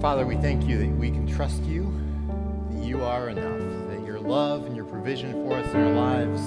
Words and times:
Father, 0.00 0.24
we 0.24 0.36
thank 0.36 0.66
you 0.66 0.78
that 0.78 0.88
we 0.96 1.10
can 1.10 1.26
trust 1.26 1.62
you, 1.64 1.92
that 2.70 2.82
you 2.82 3.04
are 3.04 3.28
enough, 3.28 3.90
that 3.90 4.02
your 4.02 4.18
love 4.18 4.64
and 4.64 4.74
your 4.74 4.86
provision 4.86 5.32
for 5.46 5.58
us 5.58 5.66
in 5.74 5.76
our 5.76 5.92
lives 5.92 6.40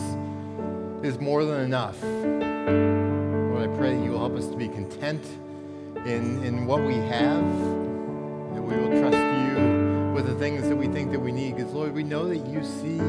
is 1.06 1.20
more 1.20 1.46
than 1.46 1.62
enough. 1.62 2.02
Lord, 2.02 3.70
I 3.70 3.78
pray 3.78 3.96
that 3.96 4.04
you 4.04 4.10
will 4.10 4.18
help 4.18 4.36
us 4.36 4.48
to 4.48 4.58
be 4.58 4.68
content 4.68 5.24
in, 6.04 6.44
in 6.44 6.66
what 6.66 6.84
we 6.84 6.96
have, 6.96 7.46
that 8.56 8.62
we 8.64 8.76
will 8.76 9.00
trust 9.00 9.18
you 9.18 10.14
with 10.16 10.26
the 10.26 10.36
things 10.40 10.68
that 10.68 10.76
we 10.76 10.88
think 10.88 11.12
that 11.12 11.20
we 11.20 11.32
need. 11.32 11.56
Because, 11.56 11.74
Lord, 11.74 11.94
we 11.94 12.02
know 12.02 12.28
that 12.28 12.48
you 12.48 12.64
see 12.64 13.00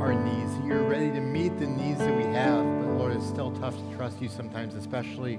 our 0.00 0.14
needs, 0.14 0.52
you're 0.64 0.88
ready 0.88 1.10
to 1.10 1.20
meet 1.20 1.58
the 1.58 1.66
needs 1.66 1.98
that 1.98 2.16
we 2.16 2.22
have. 2.34 2.64
But, 2.64 2.86
Lord, 2.98 3.16
it's 3.16 3.26
still 3.26 3.50
tough 3.50 3.74
to 3.76 3.96
trust 3.96 4.22
you 4.22 4.28
sometimes, 4.28 4.76
especially 4.76 5.38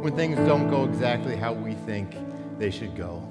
when 0.00 0.16
things 0.16 0.38
don't 0.38 0.70
go 0.70 0.84
exactly 0.84 1.36
how 1.36 1.52
we 1.52 1.74
think 1.74 2.16
they 2.58 2.70
should 2.70 2.96
go. 2.96 3.22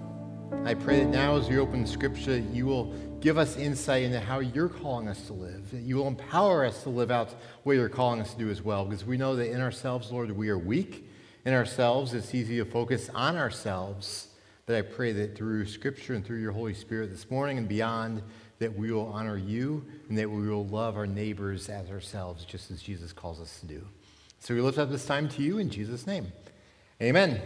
I 0.63 0.73
pray 0.73 0.99
that 0.99 1.09
now 1.09 1.35
as 1.35 1.49
we 1.49 1.57
open 1.57 1.85
scripture, 1.85 2.37
you 2.37 2.65
will 2.65 2.93
give 3.19 3.37
us 3.37 3.57
insight 3.57 4.03
into 4.03 4.19
how 4.19 4.39
you're 4.39 4.69
calling 4.69 5.07
us 5.07 5.27
to 5.27 5.33
live, 5.33 5.71
that 5.71 5.81
you 5.81 5.95
will 5.95 6.07
empower 6.07 6.65
us 6.65 6.83
to 6.83 6.89
live 6.89 7.11
out 7.11 7.33
what 7.63 7.73
you're 7.73 7.89
calling 7.89 8.21
us 8.21 8.33
to 8.33 8.39
do 8.39 8.49
as 8.49 8.61
well, 8.61 8.85
because 8.85 9.05
we 9.05 9.17
know 9.17 9.35
that 9.35 9.51
in 9.51 9.61
ourselves, 9.61 10.11
Lord, 10.11 10.31
we 10.31 10.49
are 10.49 10.57
weak. 10.57 11.09
In 11.45 11.53
ourselves, 11.53 12.13
it's 12.13 12.35
easy 12.35 12.57
to 12.57 12.65
focus 12.65 13.09
on 13.13 13.37
ourselves. 13.37 14.27
But 14.65 14.75
I 14.75 14.81
pray 14.81 15.13
that 15.13 15.37
through 15.37 15.65
scripture 15.67 16.13
and 16.13 16.25
through 16.25 16.41
your 16.41 16.51
Holy 16.51 16.73
Spirit 16.73 17.11
this 17.11 17.31
morning 17.31 17.57
and 17.57 17.67
beyond, 17.67 18.21
that 18.59 18.77
we 18.77 18.91
will 18.91 19.07
honor 19.07 19.37
you 19.37 19.85
and 20.09 20.17
that 20.17 20.29
we 20.29 20.47
will 20.49 20.67
love 20.67 20.97
our 20.97 21.07
neighbors 21.07 21.69
as 21.69 21.89
ourselves, 21.89 22.43
just 22.43 22.71
as 22.71 22.81
Jesus 22.81 23.13
calls 23.13 23.39
us 23.39 23.59
to 23.61 23.65
do. 23.65 23.87
So 24.39 24.53
we 24.53 24.61
lift 24.61 24.77
up 24.77 24.89
this 24.89 25.05
time 25.05 25.29
to 25.29 25.41
you 25.41 25.57
in 25.57 25.69
Jesus' 25.69 26.05
name. 26.05 26.31
Amen. 27.01 27.41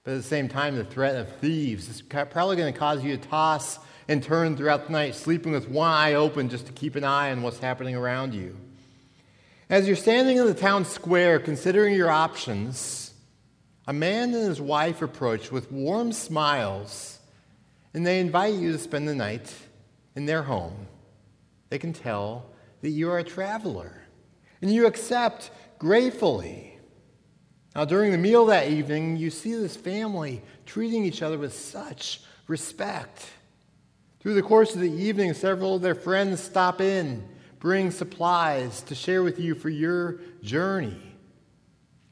but 0.04 0.12
at 0.12 0.18
the 0.18 0.24
same 0.24 0.50
time, 0.50 0.76
the 0.76 0.84
threat 0.84 1.16
of 1.16 1.36
thieves 1.38 1.90
is 1.90 2.02
probably 2.02 2.56
going 2.56 2.74
to 2.74 2.78
cause 2.78 3.04
you 3.04 3.16
to 3.18 3.28
toss 3.28 3.80
and 4.08 4.22
turn 4.22 4.58
throughout 4.58 4.88
the 4.88 4.92
night, 4.92 5.16
sleeping 5.16 5.52
with 5.52 5.70
one 5.70 5.90
eye 5.90 6.14
open 6.14 6.50
just 6.50 6.66
to 6.68 6.74
keep 6.74 6.96
an 6.96 7.04
eye 7.04 7.32
on 7.32 7.42
what's 7.42 7.60
happening 7.60 7.96
around 7.96 8.34
you. 8.34 8.58
As 9.70 9.88
you're 9.88 9.96
standing 9.96 10.38
in 10.38 10.46
the 10.46 10.54
town 10.54 10.84
square 10.84 11.40
considering 11.40 11.96
your 11.96 12.10
options, 12.10 13.14
a 13.88 13.94
man 13.94 14.34
and 14.34 14.48
his 14.48 14.60
wife 14.60 15.02
approach 15.02 15.52
with 15.52 15.72
warm 15.72 16.12
smiles 16.12 17.20
and 17.94 18.06
they 18.06 18.20
invite 18.20 18.56
you 18.56 18.74
to 18.74 18.78
spend 18.78 19.08
the 19.08 19.16
night 19.16 19.54
in 20.16 20.26
their 20.26 20.44
home. 20.44 20.88
They 21.70 21.80
can 21.80 21.94
tell 21.94 22.46
that 22.82 22.90
you 22.90 23.10
are 23.10 23.20
a 23.20 23.24
traveler 23.24 24.02
and 24.62 24.72
you 24.72 24.86
accept 24.86 25.50
gratefully. 25.80 26.78
Now, 27.74 27.86
during 27.86 28.12
the 28.12 28.18
meal 28.18 28.46
that 28.48 28.68
evening, 28.68 29.18
you 29.18 29.30
see 29.30 29.54
this 29.54 29.76
family 29.76 30.42
treating 30.66 31.06
each 31.06 31.22
other 31.22 31.38
with 31.38 31.54
such 31.54 32.22
respect. 32.48 33.26
Through 34.20 34.36
the 34.36 34.44
course 34.44 34.76
of 34.76 34.82
the 34.82 34.92
evening, 34.92 35.34
several 35.34 35.76
of 35.76 35.82
their 35.82 35.96
friends 35.96 36.42
stop 36.42 36.82
in 36.82 37.28
bring 37.64 37.92
supplies 37.92 38.82
to 38.82 38.94
share 38.94 39.24
with 39.24 39.40
you 39.40 39.56
for 39.56 39.70
your 39.70 40.20
journey. 40.42 41.02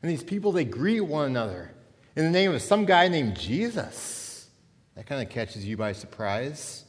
And 0.01 0.09
these 0.09 0.23
people, 0.23 0.53
they 0.53 0.63
greet 0.63 1.01
one 1.01 1.25
another 1.25 1.73
in 2.15 2.23
the 2.23 2.31
name 2.31 2.53
of 2.53 2.61
some 2.61 2.85
guy 2.85 3.09
named 3.09 3.37
Jesus. 3.37 4.47
That 4.95 5.07
kind 5.07 5.21
of 5.21 5.29
catches 5.29 5.65
you 5.65 5.75
by 5.75 5.91
surprise. 5.91 6.85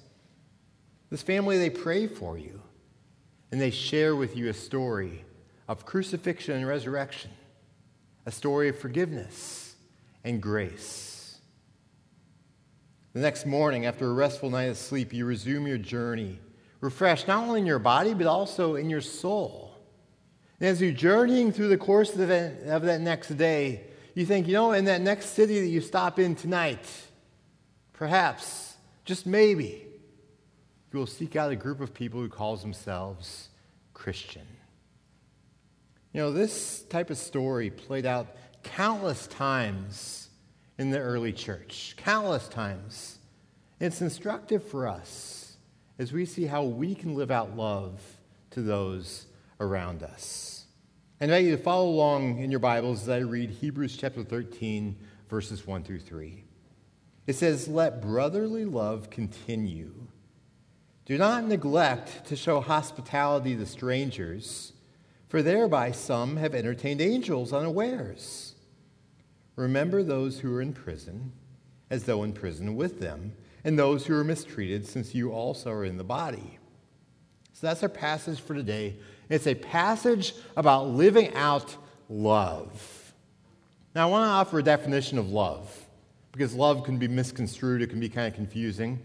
This 1.11 1.23
family, 1.23 1.59
they 1.59 1.71
pray 1.71 2.07
for 2.07 2.39
you, 2.39 2.63
and 3.51 3.61
they 3.61 3.73
share 3.73 4.15
with 4.15 4.37
you 4.37 4.49
a 4.49 4.55
story 4.55 5.25
of 5.67 5.85
crucifixion 5.85 6.55
and 6.55 6.65
resurrection, 6.65 7.33
a 8.27 8.31
story 8.31 8.69
of 8.69 8.79
forgiveness 8.79 9.75
and 10.23 10.41
grace. 10.41 11.41
The 13.13 13.21
next 13.21 13.45
morning, 13.45 13.87
after 13.87 14.09
a 14.09 14.15
restful 14.15 14.51
night 14.51 14.67
of 14.67 14.77
sleep, 14.77 15.13
you 15.13 15.27
resume 15.27 15.67
your 15.67 15.79
journey 15.79 16.39
refreshed 16.83 17.29
not 17.29 17.45
only 17.45 17.61
in 17.61 17.67
your 17.67 17.79
body, 17.79 18.13
but 18.13 18.27
also 18.27 18.75
in 18.75 18.91
your 18.91 19.01
soul. 19.01 19.73
And 20.61 20.69
as 20.69 20.83
you're 20.83 20.93
journeying 20.93 21.53
through 21.53 21.69
the 21.69 21.79
course 21.79 22.13
of 22.15 22.21
of 22.21 22.83
that 22.83 23.01
next 23.01 23.29
day, 23.29 23.85
you 24.15 24.27
think, 24.27 24.47
you 24.47 24.53
know, 24.53 24.73
in 24.73 24.85
that 24.85 25.01
next 25.01 25.31
city 25.31 25.61
that 25.61 25.69
you 25.69 25.81
stop 25.81 26.19
in 26.19 26.35
tonight, 26.35 26.85
perhaps, 27.95 28.75
just 29.05 29.27
maybe, 29.27 29.87
you 30.93 30.99
will 30.99 31.07
seek 31.07 31.37
out 31.37 31.51
a 31.51 31.57
group 31.57 31.81
of 31.81 31.95
people 31.95 32.21
who 32.21 32.29
calls 32.29 32.61
themselves 32.61 33.49
Christian. 33.95 34.47
You 36.13 36.21
know, 36.21 36.33
this 36.33 36.83
type 36.83 37.11
of 37.11 37.17
story 37.17 37.71
played 37.71 38.05
out 38.05 38.27
countless 38.65 39.29
times 39.29 40.29
in 40.79 40.91
the 40.91 40.99
early 40.99 41.33
church, 41.33 41.95
countless 41.97 42.49
times. 42.49 43.19
It's 43.81 44.01
instructive 44.01 44.63
for 44.65 44.87
us 44.87 45.42
as 46.03 46.13
we 46.13 46.27
see 46.27 46.47
how 46.47 46.65
we 46.65 46.97
can 46.97 47.15
live 47.15 47.31
out 47.31 47.57
love 47.57 48.01
to 48.51 48.61
those 48.61 49.27
around 49.61 50.03
us. 50.03 50.65
I 51.21 51.27
invite 51.27 51.45
you 51.45 51.57
to 51.57 51.63
follow 51.63 51.89
along 51.89 52.41
in 52.41 52.51
your 52.51 52.59
Bibles 52.59 53.03
as 53.03 53.09
I 53.09 53.19
read 53.19 53.51
Hebrews 53.51 53.97
chapter 53.97 54.25
13, 54.25 54.97
verses 55.31 55.65
1 55.65 55.85
through 55.85 56.01
3. 56.01 56.43
It 57.29 57.35
says, 57.35 57.69
Let 57.69 58.03
brotherly 58.03 58.65
love 58.65 59.11
continue. 59.11 59.93
Do 61.05 61.17
not 61.17 61.45
neglect 61.45 62.27
to 62.27 62.35
show 62.35 62.61
hospitality 62.61 63.55
to 63.55 63.65
strangers, 63.65 64.73
for 65.29 65.41
thereby 65.41 65.93
some 65.93 66.37
have 66.37 66.53
entertained 66.53 67.01
angels 67.01 67.53
unawares. 67.53 68.57
Remember 69.55 70.03
those 70.03 70.41
who 70.41 70.53
are 70.53 70.63
in 70.63 70.73
prison, 70.73 71.31
as 71.91 72.03
though 72.05 72.25
in 72.25 72.33
prison 72.33 72.75
with 72.75 72.99
them 72.99 73.35
and 73.65 73.79
those 73.79 74.07
who 74.07 74.15
are 74.15 74.25
mistreated, 74.25 74.87
since 74.87 75.15
you 75.15 75.33
also 75.33 75.71
are 75.71 75.85
in 75.85 75.97
the 75.97 76.05
body. 76.05 76.59
So 77.53 77.67
that's 77.67 77.83
our 77.83 77.89
passage 77.89 78.41
for 78.41 78.55
today. 78.55 78.97
It's 79.29 79.47
a 79.47 79.55
passage 79.55 80.35
about 80.57 80.89
living 80.89 81.33
out 81.35 81.77
love. 82.09 83.15
Now, 83.95 84.09
I 84.09 84.11
want 84.11 84.27
to 84.27 84.31
offer 84.31 84.59
a 84.59 84.63
definition 84.63 85.19
of 85.19 85.31
love 85.31 85.87
because 86.33 86.55
love 86.55 86.83
can 86.83 86.99
be 86.99 87.09
misconstrued, 87.09 87.83
it 87.83 87.91
can 87.91 88.01
be 88.01 88.09
kind 88.09 88.27
of 88.27 88.35
confusing. 88.35 88.99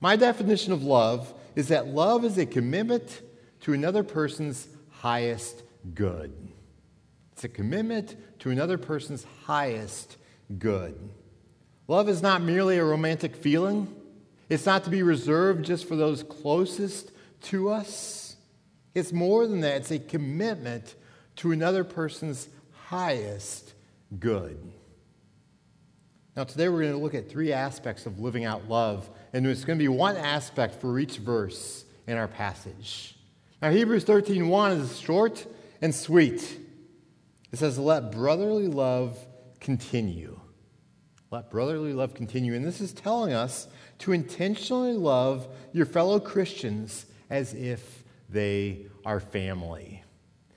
My 0.00 0.16
definition 0.16 0.72
of 0.72 0.82
love 0.82 1.32
is 1.54 1.68
that 1.68 1.86
love 1.86 2.24
is 2.24 2.36
a 2.38 2.46
commitment 2.46 3.22
to 3.60 3.72
another 3.72 4.02
person's 4.02 4.66
highest 4.90 5.62
good. 5.94 6.32
It's 7.32 7.44
a 7.44 7.48
commitment 7.48 8.16
to 8.40 8.50
another 8.50 8.78
person's 8.78 9.24
highest 9.44 10.16
good. 10.58 10.98
Love 11.88 12.08
is 12.08 12.20
not 12.20 12.42
merely 12.42 12.78
a 12.78 12.84
romantic 12.84 13.36
feeling. 13.36 13.94
It's 14.52 14.66
not 14.66 14.84
to 14.84 14.90
be 14.90 15.02
reserved 15.02 15.64
just 15.64 15.88
for 15.88 15.96
those 15.96 16.22
closest 16.22 17.10
to 17.44 17.70
us. 17.70 18.36
It's 18.94 19.10
more 19.10 19.46
than 19.46 19.62
that, 19.62 19.76
it's 19.76 19.90
a 19.90 19.98
commitment 19.98 20.94
to 21.36 21.52
another 21.52 21.84
person's 21.84 22.50
highest 22.72 23.72
good. 24.18 24.58
Now, 26.36 26.44
today 26.44 26.68
we're 26.68 26.82
going 26.82 26.92
to 26.92 26.98
look 26.98 27.14
at 27.14 27.30
three 27.30 27.54
aspects 27.54 28.04
of 28.04 28.18
living 28.18 28.44
out 28.44 28.68
love, 28.68 29.08
and 29.32 29.46
it's 29.46 29.64
going 29.64 29.78
to 29.78 29.82
be 29.82 29.88
one 29.88 30.18
aspect 30.18 30.82
for 30.82 30.98
each 30.98 31.16
verse 31.16 31.86
in 32.06 32.18
our 32.18 32.28
passage. 32.28 33.16
Now, 33.62 33.70
Hebrews 33.70 34.04
13:1 34.04 34.78
is 34.82 35.00
short 35.00 35.46
and 35.80 35.94
sweet. 35.94 36.58
It 37.52 37.58
says, 37.58 37.78
Let 37.78 38.12
brotherly 38.12 38.68
love 38.68 39.18
continue. 39.60 40.38
Let 41.32 41.50
brotherly 41.50 41.94
love 41.94 42.12
continue. 42.12 42.52
And 42.54 42.62
this 42.62 42.82
is 42.82 42.92
telling 42.92 43.32
us 43.32 43.66
to 44.00 44.12
intentionally 44.12 44.92
love 44.92 45.48
your 45.72 45.86
fellow 45.86 46.20
Christians 46.20 47.06
as 47.30 47.54
if 47.54 48.04
they 48.28 48.84
are 49.06 49.18
family. 49.18 50.04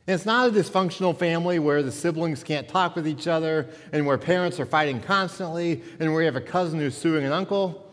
And 0.06 0.16
it's 0.16 0.25
not 0.25 0.50
a 0.50 0.51
dysfunctional 0.51 1.18
family 1.18 1.60
where 1.60 1.81
the 1.81 1.94
siblings 1.94 2.44
can't 2.44 2.68
talk 2.68 2.94
with 2.98 3.07
each 3.07 3.25
other 3.25 3.69
and 3.94 4.06
where 4.06 4.18
parents 4.18 4.60
are 4.60 4.66
fighting 4.66 5.00
constantly 5.00 5.81
and 6.01 6.12
where 6.12 6.24
you 6.24 6.25
have 6.25 6.36
a 6.36 6.42
cousin 6.42 6.80
who's 6.80 6.98
suing 6.98 7.24
an 7.24 7.31
uncle. 7.31 7.89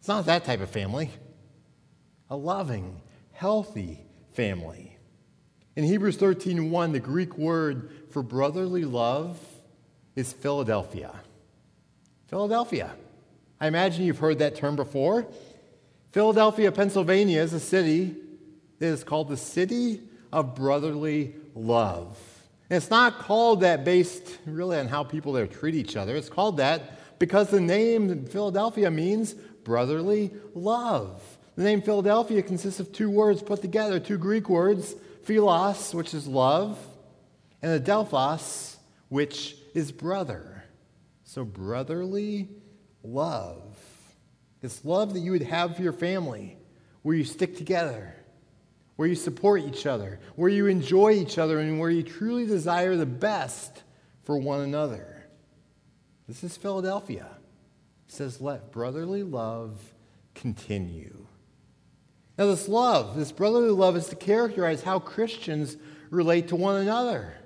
It's 0.00 0.08
not 0.08 0.26
that 0.26 0.44
type 0.44 0.60
of 0.60 0.68
family. 0.68 1.10
A 2.28 2.36
loving, 2.36 3.02
healthy 3.30 4.04
family. 4.32 4.98
In 5.76 5.84
Hebrews 5.84 6.16
13:1, 6.16 6.90
the 6.90 6.98
Greek 6.98 7.38
word 7.38 7.92
for 8.10 8.24
brotherly 8.24 8.84
love 8.84 9.38
is 10.16 10.32
Philadelphia. 10.32 11.14
Philadelphia. 12.30 12.92
I 13.60 13.66
imagine 13.66 14.04
you've 14.04 14.20
heard 14.20 14.38
that 14.38 14.54
term 14.54 14.76
before. 14.76 15.26
Philadelphia, 16.12 16.70
Pennsylvania 16.70 17.42
is 17.42 17.52
a 17.52 17.58
city 17.58 18.14
that 18.78 18.86
is 18.86 19.02
called 19.02 19.28
the 19.28 19.36
city 19.36 20.00
of 20.32 20.54
brotherly 20.54 21.34
love. 21.56 22.16
And 22.70 22.76
it's 22.76 22.88
not 22.88 23.18
called 23.18 23.62
that 23.62 23.84
based 23.84 24.38
really 24.46 24.78
on 24.78 24.86
how 24.86 25.02
people 25.02 25.32
there 25.32 25.48
treat 25.48 25.74
each 25.74 25.96
other. 25.96 26.14
It's 26.14 26.28
called 26.28 26.58
that 26.58 27.18
because 27.18 27.50
the 27.50 27.60
name 27.60 28.24
Philadelphia 28.26 28.92
means 28.92 29.34
brotherly 29.34 30.30
love. 30.54 31.20
The 31.56 31.64
name 31.64 31.82
Philadelphia 31.82 32.42
consists 32.42 32.78
of 32.78 32.92
two 32.92 33.10
words 33.10 33.42
put 33.42 33.60
together, 33.60 33.98
two 33.98 34.18
Greek 34.18 34.48
words, 34.48 34.94
philos, 35.24 35.92
which 35.92 36.14
is 36.14 36.28
love, 36.28 36.78
and 37.60 37.84
adelphos, 37.84 38.76
which 39.08 39.56
is 39.74 39.90
brother. 39.90 40.59
So, 41.30 41.44
brotherly 41.44 42.48
love. 43.04 43.78
It's 44.62 44.84
love 44.84 45.14
that 45.14 45.20
you 45.20 45.30
would 45.30 45.42
have 45.42 45.76
for 45.76 45.82
your 45.82 45.92
family, 45.92 46.58
where 47.02 47.14
you 47.14 47.22
stick 47.22 47.56
together, 47.56 48.16
where 48.96 49.06
you 49.06 49.14
support 49.14 49.62
each 49.62 49.86
other, 49.86 50.18
where 50.34 50.50
you 50.50 50.66
enjoy 50.66 51.12
each 51.12 51.38
other, 51.38 51.60
and 51.60 51.78
where 51.78 51.88
you 51.88 52.02
truly 52.02 52.46
desire 52.46 52.96
the 52.96 53.06
best 53.06 53.84
for 54.24 54.38
one 54.38 54.62
another. 54.62 55.24
This 56.26 56.42
is 56.42 56.56
Philadelphia. 56.56 57.28
It 58.08 58.12
says, 58.12 58.40
Let 58.40 58.72
brotherly 58.72 59.22
love 59.22 59.78
continue. 60.34 61.26
Now, 62.38 62.46
this 62.46 62.66
love, 62.66 63.14
this 63.14 63.30
brotherly 63.30 63.70
love, 63.70 63.96
is 63.96 64.08
to 64.08 64.16
characterize 64.16 64.82
how 64.82 64.98
Christians 64.98 65.76
relate 66.10 66.48
to 66.48 66.56
one 66.56 66.82
another. 66.82 67.39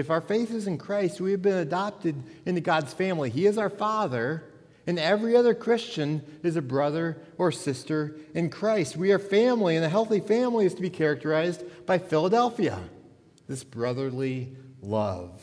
If 0.00 0.10
our 0.10 0.22
faith 0.22 0.50
is 0.50 0.66
in 0.66 0.78
Christ, 0.78 1.20
we 1.20 1.32
have 1.32 1.42
been 1.42 1.58
adopted 1.58 2.22
into 2.46 2.62
God's 2.62 2.94
family. 2.94 3.28
He 3.28 3.44
is 3.44 3.58
our 3.58 3.68
Father, 3.68 4.42
and 4.86 4.98
every 4.98 5.36
other 5.36 5.54
Christian 5.54 6.22
is 6.42 6.56
a 6.56 6.62
brother 6.62 7.20
or 7.36 7.52
sister 7.52 8.16
in 8.34 8.48
Christ. 8.48 8.96
We 8.96 9.12
are 9.12 9.18
family, 9.18 9.76
and 9.76 9.84
a 9.84 9.90
healthy 9.90 10.20
family 10.20 10.64
is 10.64 10.72
to 10.72 10.80
be 10.80 10.88
characterized 10.88 11.62
by 11.84 11.98
Philadelphia, 11.98 12.80
this 13.46 13.62
brotherly 13.62 14.56
love. 14.80 15.42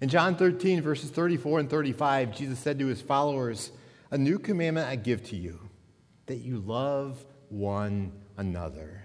In 0.00 0.08
John 0.08 0.36
13, 0.36 0.80
verses 0.80 1.10
34 1.10 1.60
and 1.60 1.70
35, 1.70 2.34
Jesus 2.34 2.58
said 2.58 2.78
to 2.78 2.86
his 2.86 3.02
followers, 3.02 3.72
A 4.10 4.16
new 4.16 4.38
commandment 4.38 4.88
I 4.88 4.96
give 4.96 5.22
to 5.28 5.36
you, 5.36 5.60
that 6.26 6.38
you 6.38 6.60
love 6.60 7.22
one 7.50 8.12
another. 8.38 9.03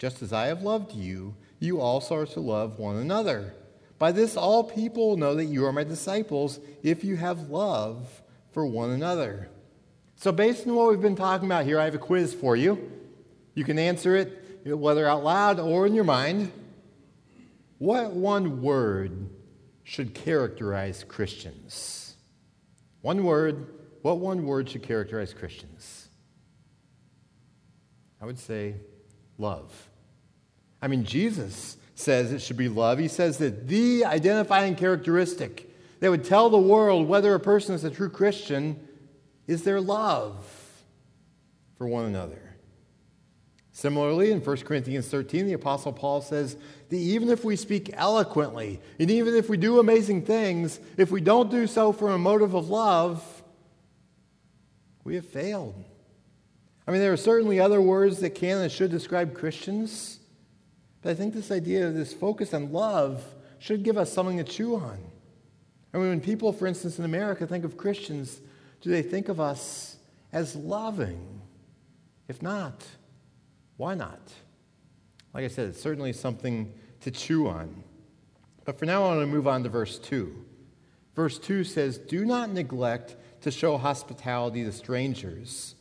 Just 0.00 0.22
as 0.22 0.32
I 0.32 0.46
have 0.46 0.62
loved 0.62 0.94
you, 0.94 1.36
you 1.58 1.78
also 1.78 2.16
are 2.16 2.26
to 2.26 2.40
love 2.40 2.78
one 2.78 2.96
another. 2.96 3.52
By 3.98 4.12
this, 4.12 4.34
all 4.34 4.64
people 4.64 5.18
know 5.18 5.34
that 5.34 5.44
you 5.44 5.66
are 5.66 5.74
my 5.74 5.84
disciples 5.84 6.58
if 6.82 7.04
you 7.04 7.16
have 7.16 7.50
love 7.50 8.22
for 8.50 8.64
one 8.64 8.92
another. 8.92 9.50
So, 10.16 10.32
based 10.32 10.66
on 10.66 10.74
what 10.74 10.88
we've 10.88 11.02
been 11.02 11.16
talking 11.16 11.44
about 11.44 11.66
here, 11.66 11.78
I 11.78 11.84
have 11.84 11.94
a 11.94 11.98
quiz 11.98 12.32
for 12.32 12.56
you. 12.56 12.90
You 13.54 13.62
can 13.62 13.78
answer 13.78 14.16
it 14.16 14.64
whether 14.64 15.06
out 15.06 15.22
loud 15.22 15.60
or 15.60 15.86
in 15.86 15.92
your 15.92 16.04
mind. 16.04 16.50
What 17.76 18.12
one 18.12 18.62
word 18.62 19.28
should 19.84 20.14
characterize 20.14 21.04
Christians? 21.04 22.16
One 23.02 23.22
word. 23.22 23.66
What 24.00 24.16
one 24.16 24.46
word 24.46 24.70
should 24.70 24.82
characterize 24.82 25.34
Christians? 25.34 26.08
I 28.18 28.24
would 28.24 28.38
say 28.38 28.76
love. 29.36 29.89
I 30.82 30.88
mean, 30.88 31.04
Jesus 31.04 31.76
says 31.94 32.32
it 32.32 32.40
should 32.40 32.56
be 32.56 32.68
love. 32.68 32.98
He 32.98 33.08
says 33.08 33.38
that 33.38 33.68
the 33.68 34.04
identifying 34.04 34.74
characteristic 34.74 35.70
that 36.00 36.10
would 36.10 36.24
tell 36.24 36.48
the 36.48 36.58
world 36.58 37.06
whether 37.06 37.34
a 37.34 37.40
person 37.40 37.74
is 37.74 37.84
a 37.84 37.90
true 37.90 38.08
Christian 38.08 38.88
is 39.46 39.62
their 39.64 39.80
love 39.80 40.46
for 41.76 41.86
one 41.86 42.06
another. 42.06 42.50
Similarly, 43.72 44.30
in 44.30 44.44
1 44.44 44.56
Corinthians 44.58 45.08
13, 45.08 45.46
the 45.46 45.54
Apostle 45.54 45.92
Paul 45.92 46.20
says 46.20 46.56
that 46.90 46.96
even 46.96 47.30
if 47.30 47.44
we 47.44 47.56
speak 47.56 47.90
eloquently, 47.94 48.80
and 48.98 49.10
even 49.10 49.34
if 49.34 49.48
we 49.48 49.56
do 49.56 49.80
amazing 49.80 50.26
things, 50.26 50.78
if 50.98 51.10
we 51.10 51.20
don't 51.20 51.50
do 51.50 51.66
so 51.66 51.90
from 51.90 52.10
a 52.10 52.18
motive 52.18 52.52
of 52.52 52.68
love, 52.68 53.42
we 55.04 55.14
have 55.14 55.26
failed. 55.26 55.82
I 56.86 56.90
mean, 56.90 57.00
there 57.00 57.12
are 57.12 57.16
certainly 57.16 57.58
other 57.58 57.80
words 57.80 58.18
that 58.20 58.34
can 58.34 58.58
and 58.58 58.70
should 58.70 58.90
describe 58.90 59.34
Christians. 59.34 60.19
But 61.02 61.10
I 61.10 61.14
think 61.14 61.34
this 61.34 61.50
idea 61.50 61.86
of 61.86 61.94
this 61.94 62.12
focus 62.12 62.52
on 62.52 62.72
love 62.72 63.24
should 63.58 63.82
give 63.82 63.96
us 63.96 64.12
something 64.12 64.36
to 64.38 64.44
chew 64.44 64.76
on. 64.76 64.98
I 65.92 65.98
mean, 65.98 66.08
when 66.08 66.20
people, 66.20 66.52
for 66.52 66.66
instance, 66.66 66.98
in 66.98 67.04
America 67.04 67.46
think 67.46 67.64
of 67.64 67.76
Christians, 67.76 68.40
do 68.80 68.90
they 68.90 69.02
think 69.02 69.28
of 69.28 69.40
us 69.40 69.96
as 70.32 70.54
loving? 70.54 71.40
If 72.28 72.42
not, 72.42 72.86
why 73.76 73.94
not? 73.94 74.20
Like 75.34 75.44
I 75.44 75.48
said, 75.48 75.68
it's 75.68 75.82
certainly 75.82 76.12
something 76.12 76.72
to 77.00 77.10
chew 77.10 77.48
on. 77.48 77.82
But 78.64 78.78
for 78.78 78.84
now, 78.84 79.04
I 79.04 79.16
want 79.16 79.20
to 79.20 79.26
move 79.26 79.48
on 79.48 79.62
to 79.64 79.68
verse 79.68 79.98
2. 79.98 80.44
Verse 81.16 81.38
2 81.38 81.64
says, 81.64 81.98
Do 81.98 82.24
not 82.24 82.50
neglect 82.50 83.16
to 83.40 83.50
show 83.50 83.78
hospitality 83.78 84.64
to 84.64 84.72
strangers, 84.72 85.74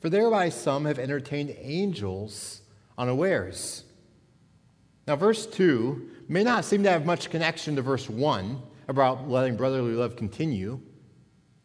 for 0.00 0.08
thereby 0.08 0.50
some 0.50 0.84
have 0.84 0.98
entertained 0.98 1.56
angels 1.58 2.62
unawares. 2.96 3.84
Now, 5.08 5.16
verse 5.16 5.46
2 5.46 6.10
may 6.28 6.44
not 6.44 6.66
seem 6.66 6.82
to 6.82 6.90
have 6.90 7.06
much 7.06 7.30
connection 7.30 7.74
to 7.76 7.82
verse 7.82 8.10
1 8.10 8.60
about 8.88 9.26
letting 9.26 9.56
brotherly 9.56 9.94
love 9.94 10.16
continue, 10.16 10.78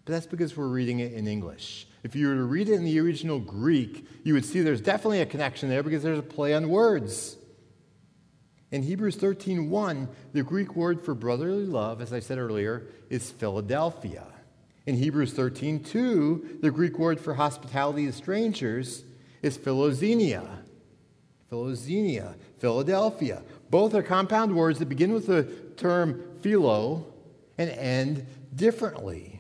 but 0.06 0.14
that's 0.14 0.26
because 0.26 0.56
we're 0.56 0.70
reading 0.70 1.00
it 1.00 1.12
in 1.12 1.28
English. 1.28 1.86
If 2.04 2.16
you 2.16 2.30
were 2.30 2.36
to 2.36 2.44
read 2.44 2.70
it 2.70 2.76
in 2.76 2.86
the 2.86 2.98
original 3.02 3.40
Greek, 3.40 4.08
you 4.24 4.34
would 4.34 4.46
see 4.46 4.62
there's 4.62 4.80
definitely 4.80 5.20
a 5.20 5.26
connection 5.26 5.68
there 5.68 5.84
because 5.84 6.04
there's 6.04 6.20
a 6.20 6.24
play 6.24 6.54
on 6.54 6.70
words. 6.70 7.36
In 8.72 8.82
Hebrews 8.82 9.18
13:1, 9.18 10.08
the 10.32 10.44
Greek 10.44 10.78
word 10.78 11.02
for 11.02 11.14
brotherly 11.14 11.66
love, 11.66 12.02
as 12.02 12.14
I 12.14 12.22
said 12.22 12.38
earlier, 12.38 12.88
is 13.10 13.30
Philadelphia. 13.30 14.24
In 14.86 14.96
Hebrews 14.96 15.34
13:2, 15.34 16.62
the 16.62 16.72
Greek 16.72 16.98
word 16.98 17.20
for 17.20 17.34
hospitality 17.34 18.06
to 18.06 18.14
strangers 18.14 19.04
is 19.42 19.58
philoxenia. 19.58 20.63
Philoxenia, 21.54 22.34
Philadelphia. 22.58 23.44
Both 23.70 23.94
are 23.94 24.02
compound 24.02 24.56
words 24.56 24.80
that 24.80 24.90
begin 24.90 25.14
with 25.14 25.28
the 25.28 25.44
term 25.78 26.24
philo 26.42 27.06
and 27.60 27.70
end 27.70 28.26
differently. 28.56 29.40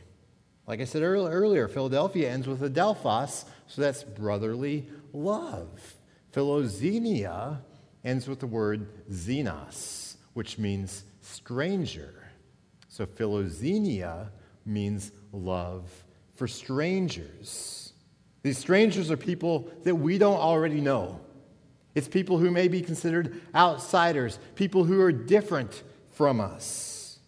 Like 0.67 0.79
I 0.79 0.83
said 0.83 1.01
earlier, 1.01 1.67
Philadelphia 1.67 2.29
ends 2.29 2.45
with 2.45 2.61
adelphos, 2.61 3.45
so 3.65 3.81
that's 3.81 4.03
brotherly 4.03 4.87
love. 5.11 5.95
Philoxenia 6.31 7.57
ends 8.05 8.27
with 8.27 8.39
the 8.39 8.47
word 8.47 8.87
xenos, 9.09 10.15
which 10.33 10.59
means 10.59 11.05
stranger. 11.21 12.29
So 12.89 13.07
philoxenia 13.07 14.29
means 14.67 15.11
love 15.31 15.89
for 16.35 16.47
strangers. 16.47 17.93
These 18.43 18.59
strangers 18.59 19.09
are 19.09 19.17
people 19.17 19.67
that 19.83 19.95
we 19.95 20.19
don't 20.19 20.39
already 20.39 20.79
know. 20.79 21.19
It's 21.95 22.07
people 22.07 22.37
who 22.37 22.51
may 22.51 22.67
be 22.67 22.81
considered 22.81 23.41
outsiders, 23.53 24.39
people 24.55 24.83
who 24.83 25.01
are 25.01 25.11
different 25.11 25.83
from 26.11 26.39
us. 26.39 27.19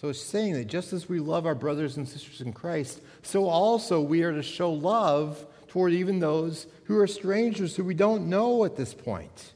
So 0.00 0.08
it's 0.08 0.22
saying 0.22 0.54
that 0.54 0.66
just 0.66 0.92
as 0.92 1.08
we 1.08 1.18
love 1.18 1.44
our 1.44 1.56
brothers 1.56 1.96
and 1.96 2.08
sisters 2.08 2.40
in 2.40 2.52
Christ, 2.52 3.00
so 3.22 3.46
also 3.46 4.00
we 4.00 4.22
are 4.22 4.32
to 4.32 4.44
show 4.44 4.72
love 4.72 5.44
toward 5.66 5.92
even 5.92 6.20
those 6.20 6.68
who 6.84 6.96
are 6.98 7.06
strangers 7.06 7.74
who 7.74 7.84
we 7.84 7.94
don't 7.94 8.28
know 8.28 8.64
at 8.64 8.76
this 8.76 8.94
point. 8.94 9.54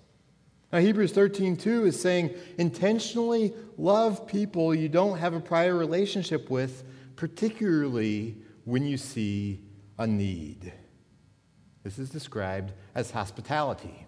Now, 0.73 0.81
Hebrews 0.81 1.13
13, 1.13 1.57
2 1.57 1.87
is 1.87 2.01
saying, 2.01 2.35
intentionally 2.59 3.53
love 3.77 4.27
people 4.27 4.75
you 4.75 4.89
don't 4.89 5.19
have 5.19 5.35
a 5.35 5.41
prior 5.41 5.77
relationship 5.77 6.51
with, 6.51 6.85
particularly 7.15 8.37
when 8.65 8.85
you 8.85 8.97
see 8.97 9.61
a 9.99 10.07
need. 10.07 10.73
This 11.83 11.99
is 11.99 12.11
described 12.11 12.73
as 12.95 13.11
hospitality. 13.11 14.07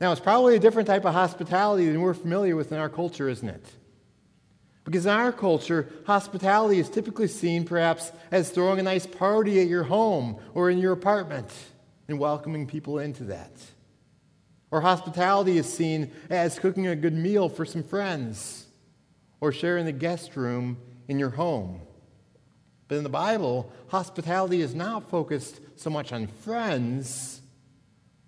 Now, 0.00 0.12
it's 0.12 0.20
probably 0.20 0.56
a 0.56 0.60
different 0.60 0.86
type 0.86 1.04
of 1.04 1.14
hospitality 1.14 1.88
than 1.88 2.00
we're 2.00 2.14
familiar 2.14 2.54
with 2.54 2.70
in 2.70 2.78
our 2.78 2.88
culture, 2.88 3.28
isn't 3.28 3.48
it? 3.48 3.64
Because 4.84 5.06
in 5.06 5.12
our 5.12 5.32
culture, 5.32 5.88
hospitality 6.06 6.78
is 6.78 6.88
typically 6.88 7.26
seen 7.26 7.64
perhaps 7.64 8.12
as 8.30 8.50
throwing 8.50 8.78
a 8.78 8.84
nice 8.84 9.06
party 9.06 9.60
at 9.60 9.66
your 9.66 9.82
home 9.82 10.38
or 10.54 10.70
in 10.70 10.78
your 10.78 10.92
apartment 10.92 11.50
and 12.06 12.20
welcoming 12.20 12.66
people 12.66 13.00
into 13.00 13.24
that. 13.24 13.50
Or 14.70 14.80
hospitality 14.80 15.58
is 15.58 15.72
seen 15.72 16.12
as 16.30 16.58
cooking 16.58 16.86
a 16.86 16.94
good 16.94 17.14
meal 17.14 17.48
for 17.48 17.64
some 17.64 17.82
friends 17.82 18.66
or 19.40 19.50
sharing 19.50 19.86
the 19.86 19.92
guest 19.92 20.36
room 20.36 20.76
in 21.08 21.18
your 21.18 21.30
home. 21.30 21.80
But 22.88 22.98
in 22.98 23.02
the 23.02 23.08
Bible, 23.08 23.72
hospitality 23.88 24.60
is 24.60 24.74
not 24.74 25.08
focused 25.10 25.60
so 25.76 25.90
much 25.90 26.12
on 26.12 26.26
friends, 26.26 27.40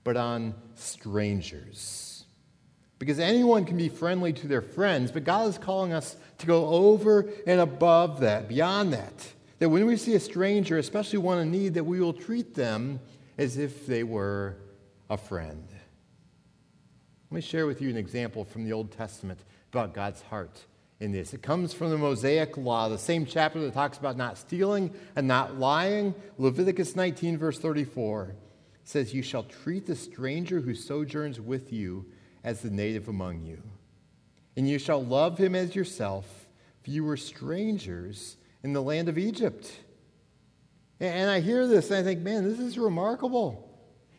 but 0.04 0.16
on 0.16 0.54
strangers. 0.74 2.24
Because 2.98 3.20
anyone 3.20 3.64
can 3.64 3.76
be 3.76 3.88
friendly 3.88 4.32
to 4.32 4.48
their 4.48 4.62
friends, 4.62 5.12
but 5.12 5.22
God 5.22 5.48
is 5.48 5.58
calling 5.58 5.92
us 5.92 6.16
to 6.38 6.46
go 6.46 6.66
over 6.66 7.28
and 7.46 7.60
above 7.60 8.20
that, 8.20 8.48
beyond 8.48 8.92
that. 8.92 9.32
That 9.60 9.68
when 9.68 9.86
we 9.86 9.96
see 9.96 10.14
a 10.14 10.20
stranger, 10.20 10.78
especially 10.78 11.18
one 11.18 11.38
in 11.38 11.50
need, 11.50 11.74
that 11.74 11.84
we 11.84 12.00
will 12.00 12.12
treat 12.12 12.54
them 12.54 12.98
as 13.36 13.56
if 13.56 13.86
they 13.86 14.02
were 14.02 14.56
a 15.08 15.16
friend. 15.16 15.68
Let 17.30 17.36
me 17.36 17.40
share 17.40 17.66
with 17.66 17.80
you 17.80 17.90
an 17.90 17.96
example 17.96 18.44
from 18.44 18.64
the 18.64 18.72
Old 18.72 18.90
Testament 18.90 19.40
about 19.70 19.94
God's 19.94 20.22
heart 20.22 20.64
in 21.00 21.12
this. 21.12 21.32
It 21.32 21.42
comes 21.42 21.72
from 21.72 21.90
the 21.90 21.98
Mosaic 21.98 22.56
Law, 22.56 22.88
the 22.88 22.98
same 22.98 23.24
chapter 23.24 23.60
that 23.60 23.74
talks 23.74 23.98
about 23.98 24.16
not 24.16 24.38
stealing 24.38 24.92
and 25.14 25.28
not 25.28 25.58
lying. 25.58 26.14
Leviticus 26.38 26.96
19, 26.96 27.38
verse 27.38 27.58
34 27.58 28.34
says, 28.84 29.14
You 29.14 29.22
shall 29.22 29.44
treat 29.44 29.86
the 29.86 29.96
stranger 29.96 30.60
who 30.60 30.74
sojourns 30.74 31.40
with 31.40 31.72
you 31.72 32.06
as 32.42 32.62
the 32.62 32.70
native 32.70 33.08
among 33.08 33.44
you 33.44 33.62
and 34.58 34.68
you 34.68 34.80
shall 34.80 35.04
love 35.04 35.38
him 35.38 35.54
as 35.54 35.76
yourself, 35.76 36.48
for 36.82 36.90
you 36.90 37.04
were 37.04 37.16
strangers 37.16 38.36
in 38.64 38.72
the 38.72 38.82
land 38.82 39.08
of 39.08 39.16
Egypt. 39.16 39.70
And 40.98 41.30
I 41.30 41.38
hear 41.38 41.68
this 41.68 41.92
and 41.92 42.00
I 42.00 42.02
think, 42.02 42.22
man, 42.22 42.42
this 42.42 42.58
is 42.58 42.76
remarkable. 42.76 43.72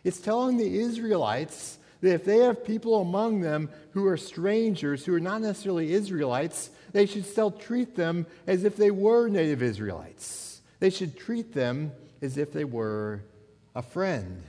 It's 0.05 0.21
telling 0.21 0.55
the 0.55 0.79
Israelites 0.79 1.77
that 2.01 2.13
if 2.13 2.25
they 2.25 2.37
have 2.37 2.65
people 2.65 3.01
among 3.01 3.41
them 3.41 3.69
who 3.91 4.07
are 4.07 4.17
strangers, 4.17 5.05
who 5.05 5.13
are 5.13 5.19
not 5.19 5.41
necessarily 5.41 5.93
Israelites, 5.93 6.69
they 6.91 7.05
should 7.05 7.25
still 7.25 7.51
treat 7.51 7.95
them 7.95 8.25
as 8.47 8.63
if 8.63 8.75
they 8.75 8.91
were 8.91 9.27
native 9.27 9.61
Israelites. 9.61 10.61
They 10.79 10.89
should 10.89 11.17
treat 11.17 11.53
them 11.53 11.91
as 12.21 12.37
if 12.37 12.53
they 12.53 12.63
were 12.63 13.23
a 13.75 13.81
friend. 13.81 14.43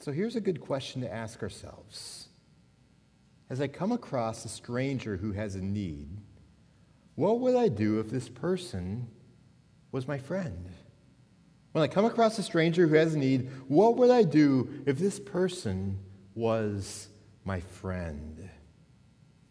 So 0.00 0.12
here's 0.12 0.36
a 0.36 0.40
good 0.40 0.60
question 0.60 1.02
to 1.02 1.12
ask 1.12 1.42
ourselves 1.42 2.28
as 3.50 3.60
I 3.60 3.68
come 3.68 3.92
across 3.92 4.44
a 4.44 4.48
stranger 4.48 5.16
who 5.16 5.32
has 5.32 5.54
a 5.54 5.62
need, 5.62 6.08
what 7.14 7.40
would 7.40 7.54
I 7.54 7.68
do 7.68 8.00
if 8.00 8.10
this 8.10 8.28
person 8.28 9.06
was 9.92 10.08
my 10.08 10.18
friend? 10.18 10.70
When 11.72 11.84
I 11.84 11.88
come 11.88 12.04
across 12.04 12.38
a 12.38 12.42
stranger 12.42 12.86
who 12.86 12.94
has 12.94 13.14
a 13.14 13.18
need, 13.18 13.50
what 13.68 13.96
would 13.96 14.10
I 14.10 14.22
do 14.22 14.82
if 14.86 14.98
this 14.98 15.20
person 15.20 15.98
was 16.34 17.08
my 17.44 17.60
friend? 17.60 18.48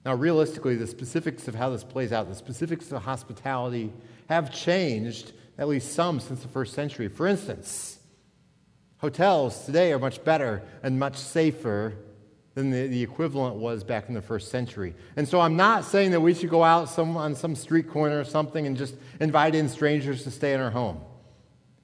Now, 0.06 0.16
realistically, 0.16 0.76
the 0.76 0.88
specifics 0.88 1.48
of 1.48 1.56
how 1.56 1.70
this 1.70 1.84
plays 1.84 2.12
out, 2.12 2.28
the 2.28 2.36
specifics 2.36 2.92
of 2.92 3.04
hospitality, 3.04 3.94
have 4.28 4.54
changed, 4.54 5.32
at 5.58 5.68
least 5.68 5.94
some, 5.94 6.20
since 6.20 6.42
the 6.42 6.48
first 6.50 6.74
century. 6.74 7.08
For 7.08 7.26
instance, 7.26 8.00
hotels 8.98 9.66
today 9.66 9.94
are 9.94 10.00
much 10.00 10.24
better 10.24 10.62
and 10.82 11.00
much 11.00 11.16
safer 11.16 11.96
than 12.54 12.70
the, 12.70 12.88
the 12.88 13.02
equivalent 13.02 13.56
was 13.56 13.84
back 13.84 14.10
in 14.10 14.14
the 14.14 14.22
first 14.22 14.52
century. 14.52 14.94
And 15.16 15.28
so 15.28 15.40
I'm 15.40 15.56
not 15.56 15.86
saying 15.86 16.12
that 16.12 16.20
we 16.22 16.34
should 16.34 16.50
go 16.50 16.64
out 16.64 16.90
some, 16.90 17.18
on 17.18 17.36
some 17.36 17.56
street 17.56 17.90
corner 17.90 18.20
or 18.20 18.26
something 18.26 18.68
and 18.68 18.78
just 18.78 18.96
invite 19.20 19.56
in 19.56 19.70
strangers 19.70 20.24
to 20.24 20.32
stay 20.32 20.54
in 20.54 20.60
our 20.60 20.70
home. 20.70 21.00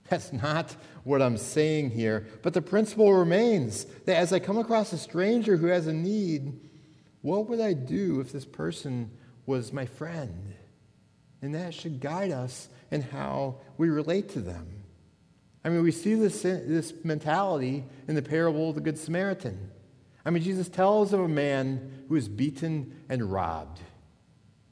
That's 0.10 0.34
not 0.34 0.76
what 1.04 1.22
I'm 1.22 1.38
saying 1.38 1.92
here. 1.92 2.28
But 2.42 2.54
the 2.54 2.62
principle 2.62 3.14
remains 3.14 3.86
that 4.06 4.18
as 4.18 4.34
I 4.34 4.40
come 4.40 4.58
across 4.58 4.92
a 4.92 4.98
stranger 4.98 5.58
who 5.58 5.68
has 5.68 5.88
a 5.88 5.94
need, 5.94 6.60
what 7.22 7.48
would 7.50 7.60
I 7.60 7.74
do 7.74 8.20
if 8.20 8.32
this 8.32 8.46
person 8.46 9.12
was 9.46 9.74
my 9.74 9.86
friend? 9.86 10.56
And 11.42 11.54
that 11.56 11.74
should 11.74 12.00
guide 12.00 12.32
us 12.32 12.70
in 12.92 13.02
how 13.02 13.58
we 13.78 13.90
relate 13.90 14.30
to 14.30 14.42
them. 14.42 14.84
I 15.64 15.70
mean, 15.70 15.84
we 15.84 15.92
see 15.92 16.16
this, 16.16 16.42
this 16.42 16.94
mentality 17.04 17.86
in 18.08 18.16
the 18.16 18.22
parable 18.22 18.70
of 18.70 18.76
the 18.76 18.82
Good 18.82 18.98
Samaritan. 18.98 19.72
I 20.26 20.32
mean, 20.32 20.44
Jesus 20.44 20.70
tells 20.70 21.14
of 21.14 21.20
a 21.20 21.28
man 21.28 22.06
who 22.08 22.16
is 22.16 22.28
beaten 22.28 23.04
and 23.10 23.32
robbed. 23.32 23.80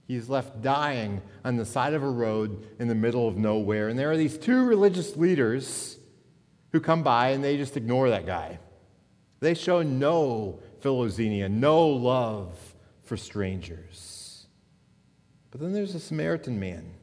He 0.07 0.15
is 0.15 0.29
left 0.29 0.61
dying 0.61 1.21
on 1.43 1.57
the 1.57 1.65
side 1.65 1.93
of 1.93 2.01
a 2.01 2.09
road 2.09 2.65
in 2.79 2.87
the 2.87 2.95
middle 2.95 3.27
of 3.27 3.35
nowhere. 3.37 3.89
And 3.89 3.99
there 3.99 4.09
are 4.09 4.17
these 4.17 4.37
two 4.37 4.63
religious 4.63 5.17
leaders 5.17 5.97
who 6.71 6.79
come 6.79 7.03
by 7.03 7.29
and 7.29 7.43
they 7.43 7.57
just 7.57 7.75
ignore 7.75 8.09
that 8.09 8.25
guy. 8.25 8.59
They 9.41 9.53
show 9.53 9.83
no 9.83 10.59
philoxenia, 10.81 11.51
no 11.51 11.87
love 11.87 12.57
for 13.03 13.17
strangers. 13.17 14.47
But 15.51 15.59
then 15.59 15.73
there's 15.73 15.93
a 15.93 15.99
Samaritan 15.99 16.57
man 16.57 16.93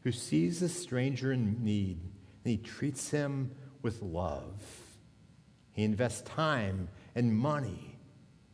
who 0.00 0.10
sees 0.10 0.60
a 0.60 0.68
stranger 0.68 1.32
in 1.32 1.64
need 1.64 2.00
and 2.44 2.50
he 2.50 2.56
treats 2.56 3.10
him 3.10 3.52
with 3.82 4.02
love. 4.02 4.60
He 5.72 5.84
invests 5.84 6.22
time 6.22 6.88
and 7.14 7.34
money 7.34 7.96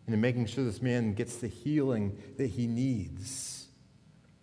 into 0.06 0.18
making 0.18 0.46
sure 0.46 0.64
this 0.64 0.82
man 0.82 1.14
gets 1.14 1.36
the 1.36 1.48
healing 1.48 2.18
that 2.36 2.48
he 2.48 2.66
needs. 2.66 3.55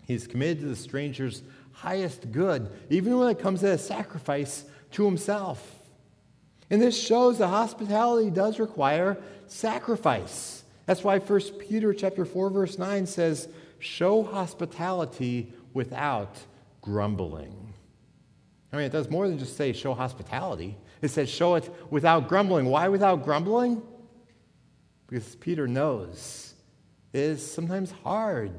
He's 0.05 0.27
committed 0.27 0.59
to 0.61 0.65
the 0.67 0.75
stranger's 0.75 1.43
highest 1.71 2.31
good, 2.31 2.69
even 2.89 3.17
when 3.17 3.29
it 3.29 3.39
comes 3.39 3.63
at 3.63 3.73
a 3.73 3.77
sacrifice 3.77 4.65
to 4.91 5.05
himself. 5.05 5.79
And 6.69 6.81
this 6.81 6.99
shows 6.99 7.37
that 7.37 7.47
hospitality 7.47 8.29
does 8.29 8.59
require 8.59 9.17
sacrifice. 9.47 10.63
That's 10.85 11.03
why 11.03 11.19
1 11.19 11.59
Peter 11.59 11.93
chapter 11.93 12.25
4 12.25 12.49
verse 12.49 12.77
9 12.77 13.05
says, 13.05 13.47
"Show 13.79 14.23
hospitality 14.23 15.53
without 15.73 16.37
grumbling." 16.81 17.73
I 18.71 18.77
mean, 18.77 18.85
it 18.85 18.91
does 18.91 19.09
more 19.09 19.27
than 19.27 19.37
just 19.37 19.55
say 19.55 19.71
show 19.71 19.93
hospitality. 19.93 20.77
It 21.01 21.09
says 21.09 21.29
show 21.29 21.55
it 21.55 21.69
without 21.89 22.27
grumbling. 22.27 22.65
Why 22.65 22.87
without 22.89 23.23
grumbling? 23.23 23.81
Because 25.07 25.35
Peter 25.35 25.67
knows 25.67 26.55
it 27.13 27.19
is 27.19 27.51
sometimes 27.51 27.91
hard 27.91 28.51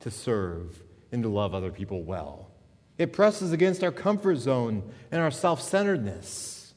to 0.00 0.10
serve 0.10 0.82
and 1.16 1.22
to 1.22 1.30
love 1.30 1.54
other 1.54 1.72
people 1.72 2.02
well. 2.02 2.50
It 2.98 3.12
presses 3.12 3.52
against 3.52 3.82
our 3.82 3.90
comfort 3.90 4.36
zone 4.36 4.82
and 5.10 5.20
our 5.20 5.30
self 5.30 5.62
centeredness. 5.62 6.74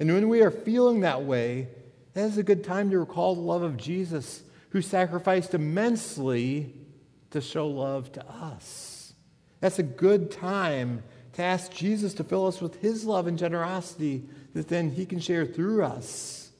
And 0.00 0.12
when 0.12 0.28
we 0.28 0.42
are 0.42 0.50
feeling 0.50 1.00
that 1.00 1.22
way, 1.22 1.68
that 2.14 2.24
is 2.24 2.38
a 2.38 2.42
good 2.42 2.64
time 2.64 2.90
to 2.90 2.98
recall 2.98 3.34
the 3.34 3.42
love 3.42 3.62
of 3.62 3.76
Jesus, 3.76 4.42
who 4.70 4.80
sacrificed 4.80 5.54
immensely 5.54 6.74
to 7.30 7.40
show 7.40 7.68
love 7.68 8.10
to 8.12 8.26
us. 8.26 9.12
That's 9.60 9.78
a 9.78 9.84
good 9.84 10.30
time 10.30 11.02
to 11.34 11.42
ask 11.42 11.72
Jesus 11.72 12.14
to 12.14 12.24
fill 12.24 12.46
us 12.46 12.60
with 12.60 12.80
his 12.80 13.04
love 13.04 13.26
and 13.26 13.38
generosity 13.38 14.24
that 14.54 14.68
then 14.68 14.90
he 14.90 15.04
can 15.04 15.20
share 15.20 15.44
through 15.44 15.84
us 15.84 16.50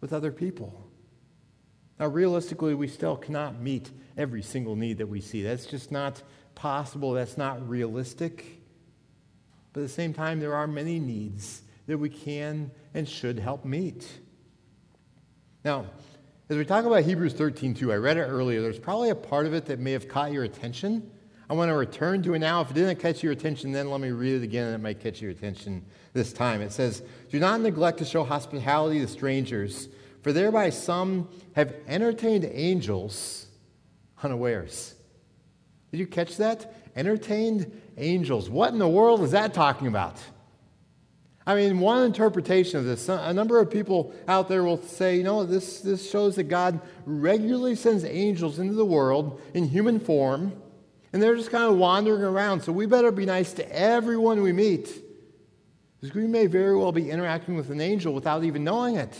with 0.00 0.12
other 0.12 0.32
people. 0.32 0.86
Now, 1.98 2.06
realistically, 2.06 2.74
we 2.74 2.88
still 2.88 3.16
cannot 3.16 3.60
meet 3.60 3.90
every 4.16 4.42
single 4.42 4.76
need 4.76 4.98
that 4.98 5.08
we 5.08 5.20
see. 5.20 5.42
That's 5.42 5.66
just 5.66 5.90
not 5.90 6.22
possible. 6.58 7.12
That's 7.12 7.38
not 7.38 7.66
realistic. 7.68 8.60
But 9.72 9.80
at 9.80 9.86
the 9.86 9.92
same 9.92 10.12
time, 10.12 10.40
there 10.40 10.54
are 10.54 10.66
many 10.66 10.98
needs 10.98 11.62
that 11.86 11.96
we 11.96 12.08
can 12.10 12.70
and 12.94 13.08
should 13.08 13.38
help 13.38 13.64
meet. 13.64 14.06
Now, 15.64 15.86
as 16.48 16.56
we 16.56 16.64
talk 16.64 16.84
about 16.84 17.04
Hebrews 17.04 17.34
13, 17.34 17.74
2, 17.74 17.92
I 17.92 17.96
read 17.96 18.16
it 18.16 18.22
earlier. 18.22 18.60
There's 18.60 18.78
probably 18.78 19.10
a 19.10 19.14
part 19.14 19.46
of 19.46 19.54
it 19.54 19.66
that 19.66 19.78
may 19.78 19.92
have 19.92 20.08
caught 20.08 20.32
your 20.32 20.44
attention. 20.44 21.10
I 21.48 21.54
want 21.54 21.70
to 21.70 21.74
return 21.74 22.22
to 22.24 22.34
it 22.34 22.40
now. 22.40 22.60
If 22.60 22.70
it 22.70 22.74
didn't 22.74 22.98
catch 22.98 23.22
your 23.22 23.32
attention, 23.32 23.72
then 23.72 23.90
let 23.90 24.00
me 24.00 24.10
read 24.10 24.34
it 24.34 24.42
again 24.42 24.66
and 24.66 24.74
it 24.74 24.78
might 24.78 25.00
catch 25.00 25.22
your 25.22 25.30
attention 25.30 25.84
this 26.12 26.32
time. 26.32 26.60
It 26.60 26.72
says, 26.72 27.02
Do 27.30 27.38
not 27.38 27.60
neglect 27.60 27.98
to 27.98 28.04
show 28.04 28.24
hospitality 28.24 29.00
to 29.00 29.08
strangers 29.08 29.88
for 30.22 30.32
thereby 30.32 30.70
some 30.70 31.28
have 31.54 31.74
entertained 31.86 32.44
angels 32.44 33.46
unawares. 34.22 34.94
Did 35.90 36.00
you 36.00 36.06
catch 36.06 36.36
that? 36.36 36.74
Entertained 36.96 37.80
angels. 37.96 38.50
What 38.50 38.72
in 38.72 38.78
the 38.78 38.88
world 38.88 39.22
is 39.22 39.30
that 39.30 39.54
talking 39.54 39.86
about? 39.86 40.18
I 41.46 41.54
mean, 41.54 41.78
one 41.80 42.04
interpretation 42.04 42.78
of 42.78 42.84
this, 42.84 43.08
a 43.08 43.32
number 43.32 43.58
of 43.58 43.70
people 43.70 44.12
out 44.28 44.48
there 44.48 44.62
will 44.64 44.82
say, 44.82 45.16
you 45.16 45.24
know, 45.24 45.44
this, 45.44 45.80
this 45.80 46.10
shows 46.10 46.36
that 46.36 46.44
God 46.44 46.78
regularly 47.06 47.74
sends 47.74 48.04
angels 48.04 48.58
into 48.58 48.74
the 48.74 48.84
world 48.84 49.40
in 49.54 49.64
human 49.64 49.98
form, 49.98 50.52
and 51.10 51.22
they're 51.22 51.36
just 51.36 51.50
kind 51.50 51.64
of 51.64 51.78
wandering 51.78 52.22
around. 52.22 52.60
So 52.60 52.70
we 52.70 52.84
better 52.84 53.10
be 53.10 53.24
nice 53.24 53.54
to 53.54 53.72
everyone 53.74 54.42
we 54.42 54.52
meet, 54.52 55.02
because 55.98 56.14
we 56.14 56.26
may 56.26 56.44
very 56.44 56.76
well 56.76 56.92
be 56.92 57.10
interacting 57.10 57.56
with 57.56 57.70
an 57.70 57.80
angel 57.80 58.12
without 58.12 58.44
even 58.44 58.62
knowing 58.62 58.96
it. 58.96 59.18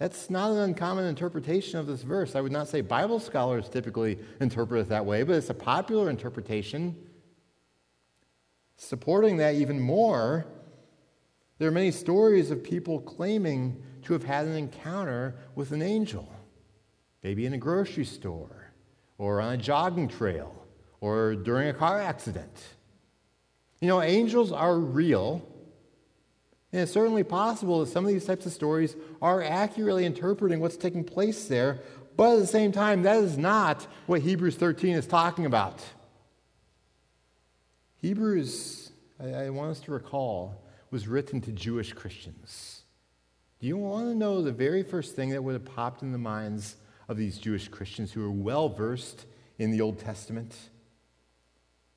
That's 0.00 0.30
not 0.30 0.50
an 0.52 0.56
uncommon 0.56 1.04
interpretation 1.04 1.78
of 1.78 1.86
this 1.86 2.02
verse. 2.02 2.34
I 2.34 2.40
would 2.40 2.50
not 2.50 2.68
say 2.68 2.80
Bible 2.80 3.20
scholars 3.20 3.68
typically 3.68 4.18
interpret 4.40 4.80
it 4.80 4.88
that 4.88 5.04
way, 5.04 5.22
but 5.24 5.36
it's 5.36 5.50
a 5.50 5.54
popular 5.54 6.08
interpretation. 6.08 6.96
Supporting 8.78 9.36
that 9.36 9.56
even 9.56 9.78
more 9.78 10.46
there 11.58 11.68
are 11.68 11.72
many 11.72 11.90
stories 11.90 12.50
of 12.50 12.64
people 12.64 13.00
claiming 13.00 13.82
to 14.04 14.14
have 14.14 14.24
had 14.24 14.46
an 14.46 14.56
encounter 14.56 15.34
with 15.54 15.70
an 15.72 15.82
angel, 15.82 16.32
maybe 17.22 17.44
in 17.44 17.52
a 17.52 17.58
grocery 17.58 18.06
store, 18.06 18.72
or 19.18 19.42
on 19.42 19.52
a 19.52 19.56
jogging 19.58 20.08
trail, 20.08 20.66
or 21.02 21.34
during 21.34 21.68
a 21.68 21.74
car 21.74 22.00
accident. 22.00 22.58
You 23.82 23.88
know, 23.88 24.00
angels 24.00 24.50
are 24.50 24.78
real, 24.78 25.46
and 26.72 26.82
it's 26.82 26.92
certainly 26.92 27.24
possible 27.24 27.80
that 27.80 27.90
some 27.90 28.04
of 28.04 28.10
these 28.10 28.24
types 28.24 28.46
of 28.46 28.52
stories 28.52 28.94
are 29.20 29.42
accurately 29.42 30.04
interpreting 30.04 30.60
what's 30.60 30.76
taking 30.76 31.02
place 31.02 31.46
there, 31.46 31.80
but 32.16 32.34
at 32.34 32.40
the 32.40 32.46
same 32.46 32.70
time, 32.70 33.02
that 33.02 33.16
is 33.16 33.36
not 33.36 33.86
what 34.06 34.20
Hebrews 34.20 34.56
13 34.56 34.94
is 34.94 35.06
talking 35.06 35.46
about. 35.46 35.82
Hebrews, 37.96 38.92
I, 39.18 39.32
I 39.32 39.50
want 39.50 39.72
us 39.72 39.80
to 39.80 39.92
recall, 39.92 40.62
was 40.90 41.08
written 41.08 41.40
to 41.42 41.52
Jewish 41.52 41.92
Christians. 41.92 42.82
Do 43.60 43.66
you 43.66 43.76
want 43.76 44.08
to 44.08 44.14
know 44.14 44.40
the 44.40 44.52
very 44.52 44.82
first 44.82 45.14
thing 45.14 45.30
that 45.30 45.42
would 45.42 45.52
have 45.52 45.64
popped 45.64 46.02
in 46.02 46.12
the 46.12 46.18
minds 46.18 46.76
of 47.08 47.16
these 47.16 47.38
Jewish 47.38 47.68
Christians 47.68 48.12
who 48.12 48.22
were 48.22 48.30
well 48.30 48.68
versed 48.68 49.26
in 49.58 49.70
the 49.70 49.80
Old 49.80 49.98
Testament? 49.98 50.54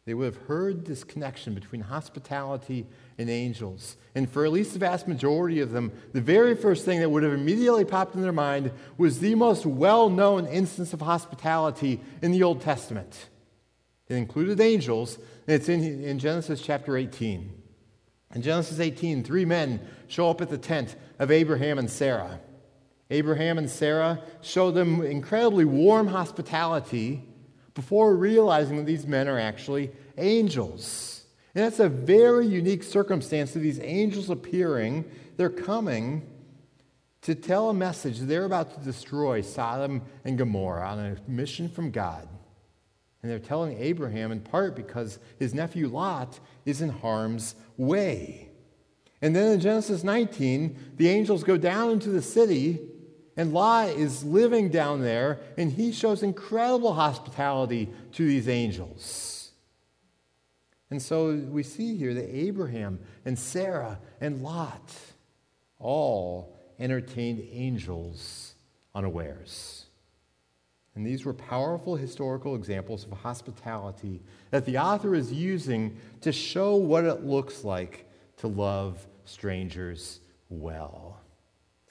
They 0.06 0.14
would 0.14 0.26
have 0.26 0.44
heard 0.48 0.86
this 0.86 1.04
connection 1.06 1.54
between 1.54 1.82
hospitality 1.82 2.86
and 3.18 3.30
angels. 3.30 3.96
And 4.16 4.30
for 4.30 4.46
at 4.46 4.52
least 4.52 4.74
the 4.74 4.80
vast 4.80 5.08
majority 5.08 5.62
of 5.62 5.72
them, 5.72 5.94
the 6.12 6.20
very 6.20 6.56
first 6.56 6.84
thing 6.84 7.00
that 7.00 7.10
would 7.10 7.24
have 7.24 7.32
immediately 7.32 7.86
popped 7.86 8.16
in 8.16 8.22
their 8.22 8.34
mind 8.34 8.72
was 8.98 9.20
the 9.20 9.36
most 9.36 9.66
well 9.66 10.10
known 10.10 10.46
instance 10.46 10.92
of 10.92 11.02
hospitality 11.02 12.02
in 12.22 12.32
the 12.32 12.44
Old 12.44 12.62
Testament. 12.62 13.30
It 14.10 14.16
included 14.16 14.60
angels, 14.60 15.18
and 15.48 15.56
it's 15.56 15.70
in, 15.70 16.04
in 16.04 16.20
Genesis 16.20 16.62
chapter 16.62 16.98
18. 16.98 17.54
In 18.36 18.42
Genesis 18.42 18.82
18, 18.82 19.24
three 19.24 19.46
men 19.46 19.80
show 20.08 20.30
up 20.30 20.42
at 20.42 20.50
the 20.50 20.58
tent 20.58 20.98
of 21.18 21.32
Abraham 21.32 21.80
and 21.80 21.90
Sarah. 21.90 22.42
Abraham 23.10 23.58
and 23.58 23.70
Sarah 23.70 24.22
show 24.42 24.72
them 24.72 25.02
incredibly 25.02 25.66
warm 25.66 26.08
hospitality 26.08 27.24
before 27.74 28.16
realizing 28.16 28.78
that 28.78 28.86
these 28.86 29.08
men 29.08 29.28
are 29.28 29.40
actually 29.40 29.92
angels. 30.18 31.24
And 31.56 31.64
that's 31.64 31.80
a 31.80 31.90
very 31.90 32.48
unique 32.48 32.84
circumstance 32.84 33.56
of 33.56 33.62
these 33.62 33.80
angels 33.80 34.30
appearing. 34.30 35.06
They're 35.38 35.50
coming 35.50 36.30
to 37.22 37.36
tell 37.36 37.70
a 37.70 37.74
message. 37.74 38.20
They're 38.20 38.46
about 38.46 38.74
to 38.76 38.84
destroy 38.84 39.42
Sodom 39.42 40.02
and 40.26 40.38
Gomorrah 40.38 40.88
on 40.88 41.00
a 41.00 41.18
mission 41.30 41.70
from 41.70 41.92
God. 41.92 42.28
And 43.22 43.32
they're 43.32 43.40
telling 43.40 43.78
Abraham 43.80 44.32
in 44.32 44.42
part 44.42 44.76
because 44.76 45.20
his 45.40 45.54
nephew 45.54 45.88
Lot 45.88 46.40
is 46.66 46.82
in 46.82 46.90
harm's 46.90 47.56
way. 47.78 48.50
And 49.22 49.34
then 49.34 49.54
in 49.54 49.60
Genesis 49.62 50.04
19, 50.04 50.96
the 50.98 51.08
angels 51.08 51.46
go 51.46 51.56
down 51.56 51.92
into 51.92 52.10
the 52.10 52.22
city, 52.22 52.82
and 53.36 53.54
Lot 53.54 53.90
is 53.90 54.24
living 54.24 54.70
down 54.70 55.02
there, 55.02 55.40
and 55.58 55.72
he 55.72 55.92
shows 55.92 56.24
incredible 56.24 56.94
hospitality 56.94 57.90
to 58.14 58.26
these 58.26 58.48
angels. 58.48 59.52
And 60.92 61.02
so 61.02 61.34
we 61.50 61.64
see 61.64 61.98
here 61.98 62.14
that 62.14 62.36
Abraham 62.36 63.00
and 63.26 63.38
Sarah 63.38 64.00
and 64.22 64.44
Lot 64.44 64.94
all 65.80 66.56
entertained 66.80 67.48
angels 67.52 68.54
unawares. 68.94 69.86
And 70.96 71.06
these 71.06 71.26
were 71.26 71.34
powerful 71.34 71.96
historical 71.96 72.56
examples 72.56 73.04
of 73.06 73.12
hospitality 73.12 74.22
that 74.52 74.66
the 74.66 74.78
author 74.78 75.16
is 75.16 75.34
using 75.34 75.98
to 76.22 76.32
show 76.32 76.76
what 76.76 77.04
it 77.06 77.24
looks 77.24 77.64
like 77.64 78.08
to 78.38 78.48
love 78.48 79.08
strangers 79.26 80.20
well. 80.50 81.13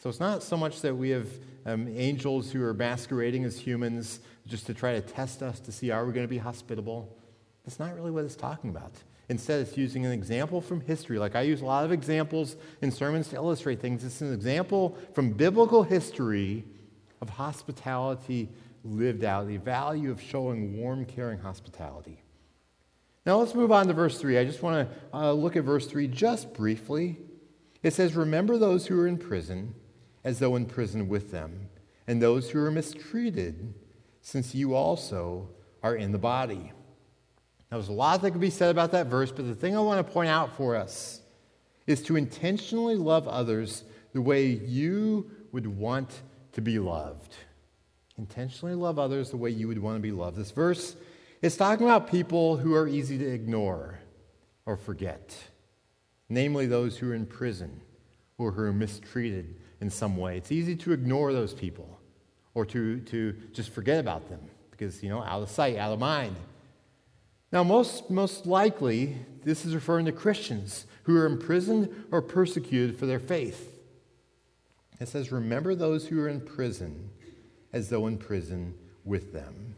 So 0.03 0.11
it's 0.11 0.19
not 0.19 0.43
so 0.43 0.57
much 0.57 0.81
that 0.81 0.97
we 0.97 1.11
have 1.11 1.29
um, 1.65 1.87
angels 1.87 2.51
who 2.51 2.61
are 2.65 2.75
masquerading 2.75 3.45
as 3.45 3.57
humans 3.57 4.19
just 4.49 4.67
to 4.67 4.75
try 4.75 4.95
to 4.95 5.01
test 5.01 5.45
us 5.45 5.61
to 5.61 5.71
see 5.71 5.93
are 5.93 6.05
we 6.05 6.13
going 6.13 6.27
to 6.27 6.29
be 6.29 6.39
hospitable. 6.39 7.17
That's 7.65 7.79
not 7.79 7.95
really 7.95 8.11
what 8.11 8.25
it's 8.25 8.35
talking 8.35 8.71
about. 8.71 8.91
Instead, 9.29 9.61
it's 9.61 9.77
using 9.77 10.05
an 10.05 10.11
example 10.11 10.61
from 10.61 10.81
history. 10.81 11.21
Like 11.21 11.37
I 11.37 11.43
use 11.43 11.61
a 11.61 11.65
lot 11.65 11.85
of 11.85 11.93
examples 11.93 12.57
in 12.81 12.91
sermons 12.91 13.29
to 13.29 13.37
illustrate 13.37 13.81
things. 13.81 14.03
It's 14.03 14.21
an 14.23 14.35
example 14.35 14.99
from 15.15 15.35
biblical 15.35 15.85
history 15.85 16.65
of 17.21 17.29
hospitality 17.29 18.49
lived 18.83 19.23
out, 19.23 19.47
the 19.47 19.59
value 19.59 20.11
of 20.11 20.21
showing 20.21 20.79
warm, 20.79 21.05
caring 21.05 21.39
hospitality. 21.39 22.21
Now 23.25 23.39
let's 23.39 23.55
move 23.55 23.71
on 23.71 23.87
to 23.87 23.93
verse 23.93 24.19
3. 24.19 24.37
I 24.37 24.45
just 24.45 24.65
want 24.65 24.91
to 24.91 25.17
uh, 25.17 25.33
look 25.33 25.55
at 25.55 25.63
verse 25.63 25.87
3 25.87 26.09
just 26.09 26.55
briefly. 26.55 27.19
It 27.85 27.93
says, 27.93 28.17
Remember 28.17 28.59
those 28.59 28.89
who 28.89 28.99
are 28.99 29.07
in 29.07 29.17
prison 29.17 29.77
as 30.25 30.39
though 30.39 30.57
in 30.57 30.67
prison 30.67 31.09
with 31.09 31.31
them, 31.31 31.69
and 32.07 32.21
those 32.21 32.51
who 32.51 32.65
are 32.65 32.71
mistreated, 32.71 33.75
since 34.21 34.55
you 34.55 34.75
also 34.75 35.49
are 35.83 35.97
in 35.97 36.13
the 36.13 36.19
body. 36.19 36.73
Now, 37.71 37.79
there's 37.79 37.89
a 37.89 37.93
lot 37.93 38.23
that 38.23 38.31
could 38.33 38.41
be 38.41 38.51
said 38.51 38.71
about 38.71 38.93
that 38.93 39.07
verse, 39.07 39.33
but 39.33 39.47
the 39.47 39.55
thing 39.55 39.77
I 39.77 39.81
want 39.81 40.07
to 40.07 40.13
point 40.13 40.29
out 40.29 40.57
for 40.57 40.77
us 40.77 41.21
is 41.87 42.03
to 42.05 42.17
intentionally 42.17 42.95
love 42.95 43.27
others 43.27 43.85
the 44.13 44.21
way 44.21 44.47
you 44.47 45.31
would 45.53 45.67
want 45.67 46.23
to 46.53 46.61
be 46.61 46.79
loved. 46.79 47.35
Intentionally 48.19 48.75
love 48.75 48.99
others 48.99 49.31
the 49.31 49.37
way 49.37 49.51
you 49.51 49.69
would 49.69 49.79
want 49.79 49.97
to 49.97 50.03
be 50.03 50.13
loved. 50.13 50.37
This 50.37 50.51
verse 50.51 50.97
is 51.41 51.57
talking 51.57 51.87
about 51.87 52.11
people 52.11 52.59
who 52.59 52.75
are 52.75 52.87
easy 52.87 53.19
to 53.19 53.27
ignore 53.27 53.99
or 54.67 54.77
forget, 54.77 55.37
namely 56.29 56.67
those 56.67 56.99
who 56.99 57.11
are 57.11 57.15
in 57.15 57.27
prison 57.27 57.81
or 58.39 58.53
who 58.53 58.63
are 58.63 58.73
mistreated 58.73 59.57
in 59.83 59.91
some 59.91 60.17
way. 60.17 60.37
It's 60.37 60.53
easy 60.53 60.77
to 60.77 60.93
ignore 60.93 61.33
those 61.33 61.53
people 61.53 61.99
or 62.55 62.65
to, 62.67 63.01
to 63.01 63.35
just 63.53 63.71
forget 63.71 63.99
about 63.99 64.31
them 64.31 64.41
because, 64.71 65.03
you 65.03 65.11
know, 65.11 65.23
out 65.23 65.43
of 65.43 65.51
sight, 65.51 65.77
out 65.77 65.93
of 65.93 65.99
mind. 65.99 66.37
Now, 67.51 67.65
most, 67.65 68.09
most 68.09 68.47
likely, 68.47 69.17
this 69.45 69.67
is 69.67 69.75
referring 69.75 70.07
to 70.07 70.13
Christians 70.13 70.87
who 71.03 71.17
are 71.17 71.27
imprisoned 71.27 72.07
or 72.13 72.23
persecuted 72.23 72.97
for 72.97 73.07
their 73.07 73.19
faith. 73.19 73.81
It 75.01 75.09
says, 75.09 75.33
Remember 75.33 75.75
those 75.75 76.07
who 76.07 76.21
are 76.21 76.29
in 76.29 76.41
prison 76.41 77.11
as 77.73 77.89
though 77.89 78.07
in 78.07 78.19
prison 78.19 78.75
with 79.05 79.33
them. 79.33 79.75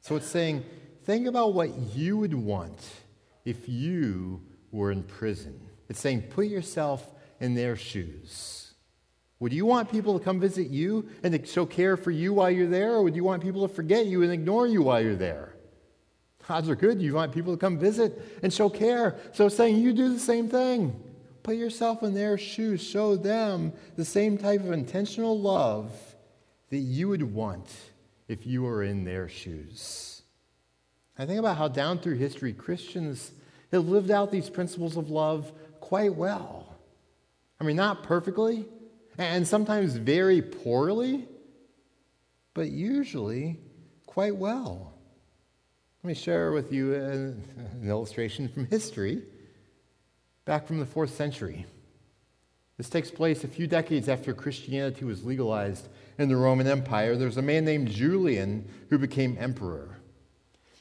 So 0.00 0.16
it's 0.16 0.26
saying, 0.26 0.64
think 1.04 1.28
about 1.28 1.54
what 1.54 1.70
you 1.94 2.16
would 2.16 2.34
want 2.34 2.84
if 3.44 3.68
you 3.68 4.42
were 4.72 4.90
in 4.90 5.04
prison. 5.04 5.60
It's 5.88 6.00
saying, 6.00 6.22
put 6.22 6.46
yourself 6.46 7.06
in 7.40 7.54
their 7.54 7.76
shoes. 7.76 8.63
Would 9.44 9.52
you 9.52 9.66
want 9.66 9.90
people 9.90 10.18
to 10.18 10.24
come 10.24 10.40
visit 10.40 10.70
you 10.70 11.06
and 11.22 11.34
to 11.34 11.46
show 11.46 11.66
care 11.66 11.98
for 11.98 12.10
you 12.10 12.32
while 12.32 12.50
you're 12.50 12.66
there, 12.66 12.92
or 12.92 13.02
would 13.02 13.14
you 13.14 13.24
want 13.24 13.42
people 13.42 13.68
to 13.68 13.74
forget 13.74 14.06
you 14.06 14.22
and 14.22 14.32
ignore 14.32 14.66
you 14.66 14.80
while 14.80 15.02
you're 15.02 15.16
there? 15.16 15.54
Odds 16.48 16.70
are 16.70 16.74
good 16.74 17.02
you 17.02 17.12
want 17.12 17.30
people 17.30 17.52
to 17.52 17.60
come 17.60 17.78
visit 17.78 18.40
and 18.42 18.50
show 18.50 18.70
care. 18.70 19.16
So 19.34 19.50
saying 19.50 19.76
you 19.76 19.92
do 19.92 20.14
the 20.14 20.18
same 20.18 20.48
thing. 20.48 20.98
Put 21.42 21.56
yourself 21.56 22.02
in 22.02 22.14
their 22.14 22.38
shoes. 22.38 22.82
Show 22.82 23.16
them 23.16 23.74
the 23.96 24.04
same 24.06 24.38
type 24.38 24.60
of 24.60 24.72
intentional 24.72 25.38
love 25.38 25.92
that 26.70 26.78
you 26.78 27.08
would 27.08 27.34
want 27.34 27.68
if 28.28 28.46
you 28.46 28.62
were 28.62 28.82
in 28.82 29.04
their 29.04 29.28
shoes. 29.28 30.22
I 31.18 31.26
think 31.26 31.38
about 31.38 31.58
how 31.58 31.68
down 31.68 31.98
through 31.98 32.16
history 32.16 32.54
Christians 32.54 33.32
have 33.72 33.86
lived 33.88 34.10
out 34.10 34.32
these 34.32 34.48
principles 34.48 34.96
of 34.96 35.10
love 35.10 35.52
quite 35.80 36.14
well. 36.14 36.74
I 37.60 37.64
mean, 37.64 37.76
not 37.76 38.04
perfectly, 38.04 38.64
and 39.18 39.46
sometimes 39.46 39.96
very 39.96 40.42
poorly, 40.42 41.26
but 42.52 42.70
usually 42.70 43.58
quite 44.06 44.36
well. 44.36 44.94
Let 46.02 46.08
me 46.08 46.14
share 46.14 46.52
with 46.52 46.72
you 46.72 46.94
an, 47.02 47.42
illustration 47.84 48.48
from 48.48 48.66
history 48.66 49.22
back 50.44 50.66
from 50.66 50.78
the 50.78 50.86
fourth 50.86 51.14
century. 51.14 51.66
This 52.76 52.88
takes 52.88 53.10
place 53.10 53.44
a 53.44 53.48
few 53.48 53.66
decades 53.66 54.08
after 54.08 54.34
Christianity 54.34 55.04
was 55.04 55.24
legalized 55.24 55.88
in 56.18 56.28
the 56.28 56.36
Roman 56.36 56.66
Empire. 56.66 57.16
There's 57.16 57.36
a 57.36 57.42
man 57.42 57.64
named 57.64 57.88
Julian 57.88 58.68
who 58.90 58.98
became 58.98 59.36
emperor. 59.38 59.98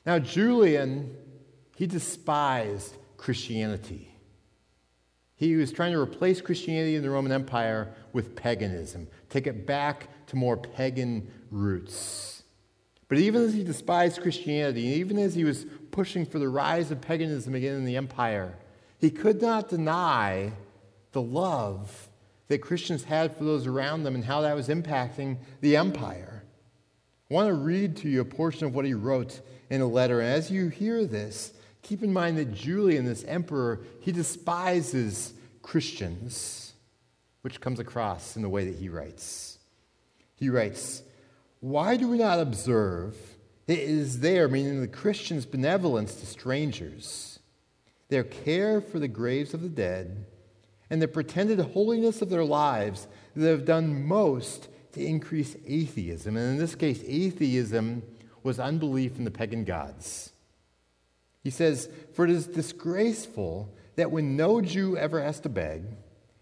Now, 0.06 0.20
Julian, 0.20 1.16
he 1.76 1.88
despised 1.88 2.98
Christianity. 3.18 4.13
He 5.44 5.58
was 5.58 5.74
trying 5.74 5.92
to 5.92 6.00
replace 6.00 6.40
Christianity 6.40 6.96
in 6.96 7.04
the 7.04 7.10
Roman 7.10 7.34
Empire 7.34 7.94
with 8.14 8.34
paganism, 8.34 9.10
take 9.30 9.46
it 9.46 9.66
back 9.66 10.08
to 10.28 10.38
more 10.38 10.56
pagan 10.56 11.30
roots. 11.52 12.44
But 13.10 13.18
even 13.18 13.42
as 13.42 13.54
he 13.54 13.62
despised 13.62 14.22
Christianity, 14.22 14.84
even 14.84 15.20
as 15.20 15.36
he 15.36 15.44
was 15.44 15.66
pushing 15.92 16.26
for 16.26 16.40
the 16.40 16.48
rise 16.48 16.92
of 16.92 17.02
paganism 17.02 17.56
again 17.56 17.76
in 17.76 17.84
the 17.84 17.98
empire, 17.98 18.58
he 19.00 19.12
could 19.12 19.42
not 19.42 19.68
deny 19.68 20.54
the 21.12 21.22
love 21.22 22.08
that 22.48 22.60
Christians 22.60 23.04
had 23.04 23.36
for 23.36 23.44
those 23.44 23.68
around 23.68 24.04
them 24.04 24.16
and 24.16 24.24
how 24.24 24.42
that 24.42 24.56
was 24.56 24.70
impacting 24.70 25.40
the 25.60 25.76
empire. 25.76 26.44
I 27.30 27.34
want 27.34 27.50
to 27.50 27.54
read 27.54 27.98
to 27.98 28.10
you 28.10 28.22
a 28.22 28.26
portion 28.26 28.66
of 28.66 28.74
what 28.74 28.86
he 28.86 28.94
wrote 28.94 29.42
in 29.70 29.82
a 29.82 29.88
letter. 29.88 30.22
And 30.22 30.30
as 30.30 30.50
you 30.50 30.70
hear 30.70 31.06
this, 31.06 31.52
keep 31.84 32.02
in 32.02 32.12
mind 32.12 32.38
that 32.38 32.54
Julian, 32.54 33.06
this 33.06 33.24
emperor, 33.26 33.82
he 34.02 34.12
despises 34.12 35.34
Christians, 35.62 36.74
which 37.42 37.62
comes 37.62 37.80
across 37.80 38.36
in 38.36 38.42
the 38.42 38.50
way 38.50 38.66
that 38.66 38.80
he 38.80 38.90
writes. 38.90 39.60
He 40.36 40.50
writes, 40.50 41.04
Why 41.60 41.98
do 41.98 42.08
we 42.08 42.18
not 42.18 42.40
observe 42.40 43.16
it 43.68 43.80
is 43.80 44.20
their, 44.20 44.48
meaning 44.48 44.82
the 44.82 44.88
Christians' 44.88 45.46
benevolence 45.46 46.16
to 46.16 46.26
strangers, 46.26 47.40
their 48.10 48.24
care 48.24 48.82
for 48.82 49.00
the 49.00 49.08
graves 49.08 49.54
of 49.54 49.62
the 49.62 49.70
dead, 49.70 50.26
and 50.90 51.02
the 51.02 51.08
pretended 51.08 51.60
holiness 51.60 52.22
of 52.22 52.30
their 52.30 52.44
lives 52.44 53.08
that 53.36 53.50
have 53.50 53.66
done 53.66 54.06
most 54.06 54.68
to 54.94 55.04
increase 55.04 55.56
atheism? 55.66 56.36
And 56.36 56.52
in 56.52 56.58
this 56.58 56.76
case, 56.76 57.02
atheism 57.06 58.04
was 58.44 58.60
unbelief 58.60 59.18
in 59.18 59.24
the 59.24 59.32
pagan 59.32 59.64
gods. 59.64 60.33
He 61.44 61.50
says, 61.50 61.90
For 62.14 62.26
it 62.26 62.32
is 62.32 62.48
disgraceful 62.48 63.74
that 63.96 64.12
when 64.12 64.36
no 64.36 64.62
Jew 64.62 64.98
ever 64.98 65.22
has 65.22 65.40
to 65.42 65.50
beg, 65.50 65.84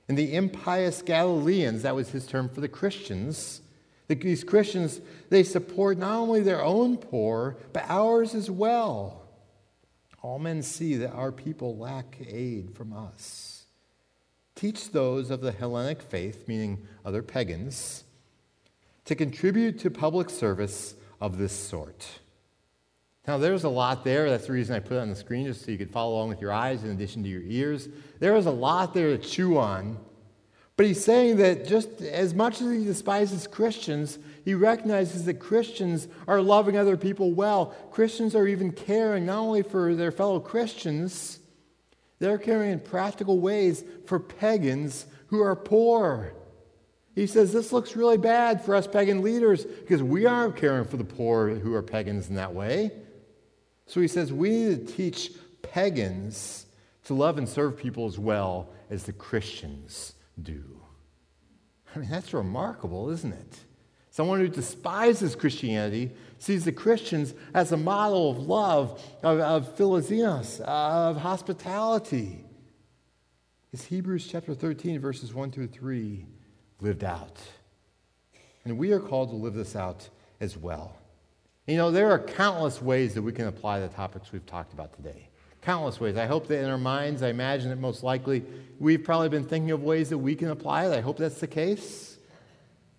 and 0.08 0.18
the 0.18 0.36
impious 0.36 1.02
Galileans, 1.02 1.84
that 1.84 1.96
was 1.96 2.10
his 2.10 2.28
term 2.28 2.50
for 2.50 2.62
the 2.62 2.68
Christians, 2.68 3.62
these 4.08 4.44
Christians, 4.44 5.00
they 5.30 5.44
support 5.44 5.98
not 5.98 6.18
only 6.18 6.42
their 6.42 6.62
own 6.62 6.98
poor, 6.98 7.56
but 7.72 7.86
ours 7.88 8.36
as 8.36 8.52
well. 8.52 9.22
All 10.22 10.38
men 10.38 10.62
see 10.62 10.96
that 10.98 11.14
our 11.14 11.32
people 11.32 11.78
lack 11.78 12.18
aid 12.28 12.76
from 12.76 12.94
us. 12.94 13.64
Teach 14.56 14.92
those 14.92 15.32
of 15.32 15.42
the 15.42 15.52
Hellenic 15.52 16.02
faith, 16.02 16.48
meaning 16.48 16.86
other 17.06 17.24
pagans, 17.24 18.04
to 19.06 19.16
contribute 19.16 19.80
to 19.80 19.90
public 19.90 20.30
service 20.30 20.94
of 21.20 21.38
this 21.38 21.54
sort. 21.54 22.20
Now, 23.28 23.38
there's 23.38 23.64
a 23.64 23.70
lot 23.70 24.04
there. 24.04 24.30
That's 24.30 24.48
the 24.48 24.54
reason 24.54 24.76
I 24.76 24.80
put 24.80 24.98
it 24.98 25.00
on 25.00 25.10
the 25.10 25.16
screen, 25.16 25.46
just 25.46 25.64
so 25.64 25.72
you 25.72 25.78
could 25.78 25.92
follow 25.92 26.16
along 26.16 26.30
with 26.30 26.42
your 26.42 26.52
eyes 26.52 26.84
in 26.84 26.90
addition 26.90 27.22
to 27.24 27.30
your 27.30 27.44
ears. 27.44 27.88
There 28.20 28.36
is 28.36 28.48
a 28.48 28.52
lot 28.52 28.94
there 28.94 29.16
to 29.16 29.18
chew 29.18 29.58
on. 29.58 29.98
But 30.76 30.88
he's 30.88 31.04
saying 31.04 31.38
that 31.38 31.68
just 31.68 32.02
as 32.02 32.34
much 32.34 32.60
as 32.62 32.72
he 32.72 32.84
despises 32.84 33.46
Christians, 33.46 34.18
he 34.44 34.56
recognizes 34.56 35.26
that 35.26 35.36
Christians 35.36 36.08
are 36.28 36.42
loving 36.42 36.76
other 36.76 36.98
people 36.98 37.34
well. 37.34 37.68
Christians 37.92 38.34
are 38.36 38.48
even 38.48 38.72
caring 38.72 39.28
not 39.28 39.38
only 39.38 39.62
for 39.62 39.94
their 39.94 40.12
fellow 40.12 40.40
Christians, 40.40 41.40
they're 42.18 42.40
caring 42.40 42.72
in 42.72 42.80
practical 42.80 43.40
ways 43.40 43.84
for 44.08 44.20
pagans 44.20 45.06
who 45.28 45.44
are 45.44 45.56
poor. 45.56 46.34
He 47.14 47.28
says 47.28 47.54
this 47.54 47.72
looks 47.72 47.96
really 47.96 48.18
bad 48.18 48.64
for 48.64 48.74
us 48.74 48.88
pagan 48.88 49.22
leaders 49.22 49.66
because 49.66 50.02
we 50.02 50.26
aren't 50.26 50.56
caring 50.56 50.86
for 50.86 50.98
the 50.98 51.04
poor 51.04 51.50
who 51.50 51.76
are 51.76 51.84
pagans 51.84 52.30
in 52.30 52.36
that 52.36 52.54
way. 52.54 52.92
So 53.92 54.00
he 54.00 54.08
says 54.08 54.32
we 54.32 54.52
need 54.52 54.88
to 54.88 54.94
teach 54.94 55.34
pagans 55.64 56.66
to 57.04 57.14
love 57.14 57.38
and 57.38 57.48
serve 57.48 57.76
people 57.76 58.06
as 58.06 58.18
well 58.18 58.70
as 58.90 59.04
the 59.04 59.12
Christians 59.12 60.14
do. 60.42 60.64
I 61.94 62.00
mean, 62.00 62.10
that's 62.10 62.34
remarkable, 62.34 63.10
isn't 63.10 63.34
it? 63.34 63.60
Someone 64.10 64.40
who 64.40 64.48
despises 64.48 65.36
Christianity 65.36 66.12
sees 66.38 66.64
the 66.64 66.72
Christians 66.72 67.34
as 67.54 67.74
a 67.74 67.78
model 67.78 68.32
of 68.32 68.38
love, 68.38 69.04
of, 69.24 69.42
of 69.42 70.62
of 70.62 71.18
hospitality. 71.18 72.46
It's 73.74 73.84
Hebrews 73.84 74.26
chapter 74.26 74.54
13, 74.56 75.02
verses 75.02 75.34
1 75.34 75.52
through 75.52 75.68
3 75.68 76.26
lived 76.80 77.04
out. 77.04 77.38
And 78.64 78.78
we 78.78 78.94
are 78.94 79.02
called 79.02 79.32
to 79.32 79.36
live 79.36 79.54
this 79.54 79.76
out 79.76 80.08
as 80.40 80.56
well. 80.56 81.01
You 81.72 81.78
know, 81.78 81.90
there 81.90 82.12
are 82.12 82.20
countless 82.20 82.82
ways 82.82 83.14
that 83.14 83.22
we 83.22 83.32
can 83.32 83.48
apply 83.48 83.80
the 83.80 83.88
topics 83.88 84.34
we've 84.34 84.46
talked 84.46 84.74
about 84.74 84.92
today. 84.94 85.30
Countless 85.62 86.02
ways. 86.02 86.18
I 86.18 86.26
hope 86.26 86.48
that 86.48 86.62
in 86.62 86.70
our 86.70 86.78
minds, 86.78 87.24
I 87.24 87.30
imagine 87.30 87.70
that 87.70 87.80
most 87.80 88.04
likely 88.04 88.44
we've 88.78 89.06
probably 89.06 89.30
been 89.30 89.46
thinking 89.46 89.72
of 89.72 89.82
ways 89.82 90.10
that 90.10 90.18
we 90.18 90.36
can 90.36 90.50
apply 90.50 90.88
it. 90.88 90.92
I 90.92 91.00
hope 91.00 91.16
that's 91.16 91.40
the 91.40 91.48
case. 91.48 92.18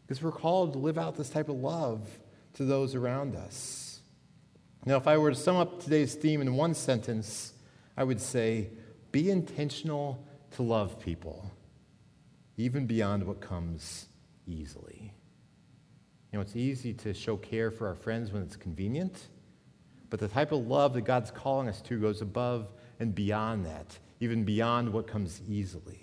Because 0.01 0.23
we're 0.23 0.33
called 0.33 0.73
to 0.73 0.79
live 0.79 0.97
out 0.97 1.17
this 1.17 1.29
type 1.29 1.51
of 1.51 1.57
love 1.57 2.09
to 2.55 2.65
those 2.65 2.95
around 2.95 3.37
us. 3.37 4.01
Now, 4.87 4.97
if 4.97 5.07
I 5.07 5.19
were 5.19 5.33
to 5.33 5.37
sum 5.37 5.57
up 5.57 5.83
today's 5.83 6.15
theme 6.15 6.41
in 6.41 6.55
one 6.55 6.73
sentence, 6.73 7.53
I 7.95 8.05
would 8.05 8.23
say 8.23 8.71
be 9.11 9.31
intentional 9.31 10.27
to 10.53 10.63
love 10.63 10.99
people 10.99 11.53
even 12.57 12.87
beyond 12.87 13.27
what 13.27 13.43
comes 13.43 14.07
easily. 14.47 15.13
You 16.33 16.39
know, 16.39 16.41
it's 16.41 16.57
easy 16.57 16.95
to 16.95 17.13
show 17.13 17.37
care 17.37 17.71
for 17.71 17.87
our 17.87 17.95
friends 17.95 18.33
when 18.33 18.43
it's 18.43 18.57
convenient, 18.57 19.29
but 20.09 20.19
the 20.19 20.29
type 20.29 20.51
of 20.51 20.67
love 20.67 20.95
that 20.95 21.03
God's 21.03 21.31
calling 21.31 21.69
us 21.69 21.83
to 21.83 22.01
goes 22.01 22.23
above 22.23 22.73
and 22.99 23.15
beyond 23.15 23.67
that, 23.67 23.99
even 24.19 24.43
beyond 24.43 24.91
what 24.91 25.07
comes 25.07 25.43
easily. 25.47 26.01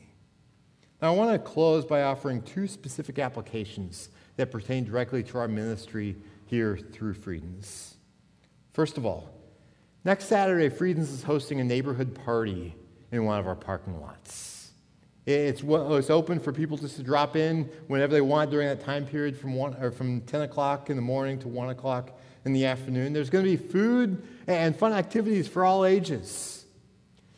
Now, 1.02 1.14
I 1.14 1.16
want 1.16 1.32
to 1.32 1.40
close 1.40 1.84
by 1.84 2.04
offering 2.04 2.44
two 2.44 2.68
specific 2.68 3.18
applications 3.18 4.10
that 4.36 4.52
pertain 4.52 4.84
directly 4.84 5.24
to 5.24 5.40
our 5.40 5.48
ministry 5.48 6.16
here 6.46 6.78
through 6.78 7.16
Friedens. 7.16 7.96
First 8.72 8.98
of 8.98 9.06
all, 9.06 9.30
next 10.04 10.26
Saturday, 10.26 10.70
Friedens 10.70 11.10
is 11.10 11.24
hosting 11.24 11.60
a 11.60 11.64
neighborhood 11.64 12.14
party 12.14 12.76
in 13.12 13.26
one 13.26 13.40
of 13.40 13.48
our 13.48 13.56
parking 13.56 14.00
lots. 14.00 14.59
It's, 15.30 15.64
oh, 15.64 15.96
it's 15.96 16.10
open 16.10 16.40
for 16.40 16.52
people 16.52 16.76
just 16.76 16.96
to 16.96 17.04
drop 17.04 17.36
in 17.36 17.70
whenever 17.88 18.14
they 18.14 18.22
want 18.22 18.50
during 18.50 18.68
that 18.68 18.82
time 18.82 19.06
period 19.06 19.38
from, 19.38 19.54
one, 19.54 19.76
or 19.76 19.92
from 19.92 20.22
10 20.22 20.42
o'clock 20.42 20.90
in 20.90 20.96
the 20.96 21.04
morning 21.04 21.38
to 21.40 21.48
1 21.48 21.70
o'clock 21.70 22.18
in 22.46 22.54
the 22.54 22.66
afternoon. 22.66 23.14
There's 23.14 23.30
going 23.30 23.46
to 23.46 23.52
be 23.52 23.58
food 23.58 24.24
and 24.48 24.76
fun 24.76 24.92
activities 24.92 25.48
for 25.48 25.64
all 25.64 25.86
ages. 25.86 26.66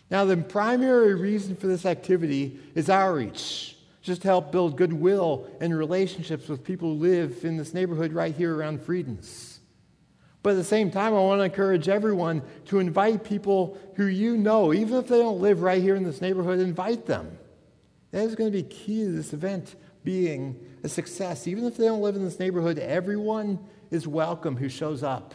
Now, 0.09 0.23
the 0.23 0.37
primary 0.37 1.15
reason 1.15 1.57
for 1.57 1.67
this 1.67 1.85
activity 1.85 2.59
is 2.75 2.89
outreach, 2.89 3.75
just 4.01 4.21
to 4.21 4.27
help 4.29 4.53
build 4.53 4.77
goodwill 4.77 5.49
and 5.59 5.77
relationships 5.77 6.47
with 6.47 6.63
people 6.63 6.93
who 6.93 6.95
live 6.95 7.43
in 7.43 7.57
this 7.57 7.73
neighborhood 7.73 8.13
right 8.13 8.33
here 8.33 8.55
around 8.55 8.81
Friedens. 8.81 9.59
But 10.43 10.51
at 10.51 10.55
the 10.55 10.63
same 10.63 10.91
time, 10.91 11.13
I 11.13 11.19
want 11.19 11.39
to 11.39 11.43
encourage 11.43 11.89
everyone 11.89 12.41
to 12.67 12.79
invite 12.79 13.25
people 13.25 13.77
who 13.95 14.05
you 14.05 14.37
know, 14.37 14.73
even 14.73 14.95
if 14.95 15.07
they 15.07 15.17
don't 15.17 15.41
live 15.41 15.61
right 15.61 15.81
here 15.81 15.97
in 15.97 16.03
this 16.03 16.21
neighborhood, 16.21 16.59
invite 16.59 17.05
them. 17.05 17.37
That 18.11 18.25
is 18.25 18.35
going 18.35 18.51
to 18.51 18.57
be 18.57 18.63
key 18.63 19.03
to 19.03 19.11
this 19.11 19.33
event 19.33 19.75
being 20.03 20.59
a 20.83 20.89
success. 20.89 21.47
Even 21.47 21.65
if 21.65 21.77
they 21.77 21.85
don't 21.85 22.01
live 22.01 22.15
in 22.15 22.23
this 22.23 22.39
neighborhood, 22.39 22.77
everyone 22.79 23.59
is 23.89 24.07
welcome 24.07 24.57
who 24.57 24.69
shows 24.69 25.03
up. 25.03 25.33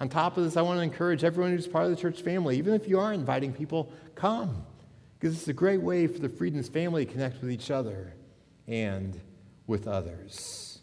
On 0.00 0.08
top 0.08 0.36
of 0.36 0.44
this, 0.44 0.56
I 0.56 0.62
want 0.62 0.78
to 0.78 0.82
encourage 0.82 1.22
everyone 1.22 1.52
who's 1.52 1.68
part 1.68 1.84
of 1.84 1.90
the 1.90 1.96
church 1.96 2.22
family, 2.22 2.58
even 2.58 2.74
if 2.74 2.88
you 2.88 2.98
are 2.98 3.12
inviting 3.12 3.52
people, 3.52 3.92
come. 4.14 4.66
Because 5.18 5.36
it's 5.36 5.48
a 5.48 5.52
great 5.52 5.80
way 5.80 6.06
for 6.06 6.18
the 6.18 6.28
Friedens 6.28 6.68
family 6.68 7.06
to 7.06 7.12
connect 7.12 7.40
with 7.40 7.50
each 7.50 7.70
other 7.70 8.14
and 8.66 9.18
with 9.66 9.86
others. 9.86 10.80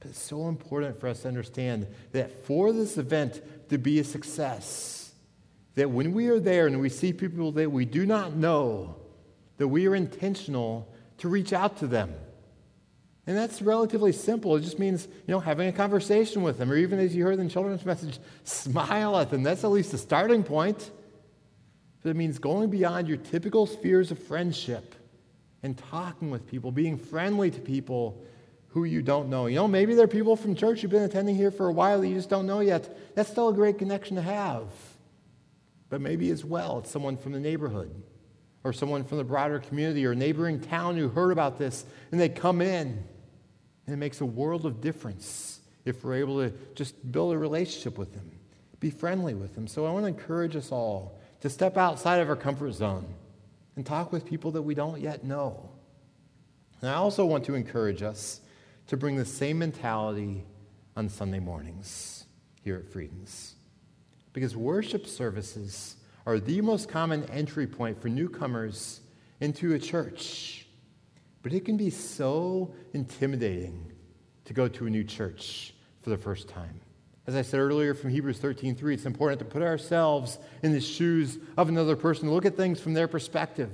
But 0.00 0.10
it's 0.10 0.22
so 0.22 0.48
important 0.48 1.00
for 1.00 1.08
us 1.08 1.22
to 1.22 1.28
understand 1.28 1.86
that 2.12 2.46
for 2.46 2.72
this 2.72 2.96
event 2.96 3.42
to 3.68 3.78
be 3.78 3.98
a 3.98 4.04
success, 4.04 5.12
that 5.74 5.90
when 5.90 6.12
we 6.12 6.28
are 6.28 6.38
there 6.38 6.66
and 6.66 6.80
we 6.80 6.88
see 6.88 7.12
people 7.12 7.52
that 7.52 7.70
we 7.70 7.84
do 7.84 8.06
not 8.06 8.34
know, 8.34 8.96
that 9.58 9.68
we 9.68 9.86
are 9.86 9.94
intentional 9.94 10.92
to 11.18 11.28
reach 11.28 11.52
out 11.52 11.78
to 11.78 11.86
them. 11.86 12.12
And 13.26 13.36
that's 13.36 13.62
relatively 13.62 14.12
simple. 14.12 14.56
It 14.56 14.60
just 14.60 14.78
means, 14.78 15.06
you 15.06 15.32
know, 15.32 15.40
having 15.40 15.68
a 15.68 15.72
conversation 15.72 16.42
with 16.42 16.58
them, 16.58 16.70
or 16.70 16.76
even 16.76 16.98
as 16.98 17.14
you 17.14 17.24
heard 17.24 17.38
in 17.38 17.48
children's 17.48 17.84
message, 17.86 18.18
smile 18.44 19.18
at 19.18 19.30
them. 19.30 19.42
That's 19.42 19.64
at 19.64 19.70
least 19.70 19.94
a 19.94 19.98
starting 19.98 20.42
point. 20.42 20.90
But 22.02 22.10
it 22.10 22.16
means 22.16 22.38
going 22.38 22.68
beyond 22.68 23.08
your 23.08 23.16
typical 23.16 23.66
spheres 23.66 24.10
of 24.10 24.18
friendship 24.18 24.94
and 25.62 25.78
talking 25.78 26.30
with 26.30 26.46
people, 26.46 26.70
being 26.70 26.98
friendly 26.98 27.50
to 27.50 27.60
people 27.60 28.22
who 28.68 28.84
you 28.84 29.00
don't 29.00 29.30
know. 29.30 29.46
You 29.46 29.56
know, 29.56 29.68
maybe 29.68 29.94
there 29.94 30.04
are 30.04 30.08
people 30.08 30.36
from 30.36 30.54
church 30.54 30.82
you've 30.82 30.92
been 30.92 31.04
attending 31.04 31.36
here 31.36 31.50
for 31.50 31.68
a 31.68 31.72
while 31.72 32.00
that 32.02 32.08
you 32.08 32.16
just 32.16 32.28
don't 32.28 32.44
know 32.44 32.60
yet. 32.60 33.14
That's 33.14 33.30
still 33.30 33.48
a 33.48 33.54
great 33.54 33.78
connection 33.78 34.16
to 34.16 34.22
have. 34.22 34.64
But 35.88 36.02
maybe 36.02 36.30
as 36.30 36.44
well, 36.44 36.80
it's 36.80 36.90
someone 36.90 37.16
from 37.16 37.32
the 37.32 37.40
neighborhood 37.40 37.94
or 38.64 38.72
someone 38.72 39.04
from 39.04 39.18
the 39.18 39.24
broader 39.24 39.58
community 39.58 40.04
or 40.06 40.14
neighboring 40.14 40.58
town 40.58 40.96
who 40.96 41.08
heard 41.08 41.30
about 41.30 41.58
this 41.58 41.84
and 42.10 42.20
they 42.20 42.28
come 42.28 42.60
in. 42.60 43.04
And 43.86 43.94
it 43.94 43.98
makes 43.98 44.22
a 44.22 44.26
world 44.26 44.64
of 44.64 44.80
difference 44.80 45.60
if 45.84 46.02
we're 46.02 46.14
able 46.14 46.38
to 46.38 46.52
just 46.74 47.12
build 47.12 47.34
a 47.34 47.38
relationship 47.38 47.98
with 47.98 48.14
them, 48.14 48.32
be 48.80 48.88
friendly 48.88 49.34
with 49.34 49.54
them. 49.54 49.66
So 49.66 49.84
I 49.84 49.90
want 49.90 50.04
to 50.04 50.08
encourage 50.08 50.56
us 50.56 50.72
all 50.72 51.20
to 51.40 51.50
step 51.50 51.76
outside 51.76 52.20
of 52.20 52.30
our 52.30 52.36
comfort 52.36 52.72
zone 52.72 53.06
and 53.76 53.84
talk 53.84 54.10
with 54.10 54.24
people 54.24 54.50
that 54.52 54.62
we 54.62 54.74
don't 54.74 54.98
yet 55.00 55.24
know. 55.24 55.68
And 56.80 56.90
I 56.90 56.94
also 56.94 57.26
want 57.26 57.44
to 57.44 57.54
encourage 57.54 58.02
us 58.02 58.40
to 58.86 58.96
bring 58.96 59.16
the 59.16 59.24
same 59.26 59.58
mentality 59.58 60.44
on 60.96 61.10
Sunday 61.10 61.40
mornings 61.40 62.24
here 62.62 62.76
at 62.76 62.90
Friedens. 62.90 63.54
Because 64.32 64.56
worship 64.56 65.06
services 65.06 65.96
are 66.26 66.38
the 66.38 66.60
most 66.60 66.88
common 66.88 67.24
entry 67.24 67.66
point 67.66 68.00
for 68.00 68.08
newcomers 68.08 69.00
into 69.40 69.74
a 69.74 69.78
church. 69.78 70.66
But 71.42 71.52
it 71.52 71.64
can 71.64 71.76
be 71.76 71.90
so 71.90 72.74
intimidating 72.94 73.92
to 74.46 74.54
go 74.54 74.68
to 74.68 74.86
a 74.86 74.90
new 74.90 75.04
church 75.04 75.74
for 76.00 76.10
the 76.10 76.16
first 76.16 76.48
time. 76.48 76.80
As 77.26 77.34
I 77.34 77.42
said 77.42 77.60
earlier 77.60 77.94
from 77.94 78.10
Hebrews 78.10 78.38
13:3, 78.38 78.94
it's 78.94 79.06
important 79.06 79.38
to 79.38 79.44
put 79.46 79.62
ourselves 79.62 80.38
in 80.62 80.72
the 80.72 80.80
shoes 80.80 81.38
of 81.56 81.68
another 81.68 81.96
person, 81.96 82.30
look 82.30 82.44
at 82.44 82.56
things 82.56 82.80
from 82.80 82.94
their 82.94 83.08
perspective. 83.08 83.70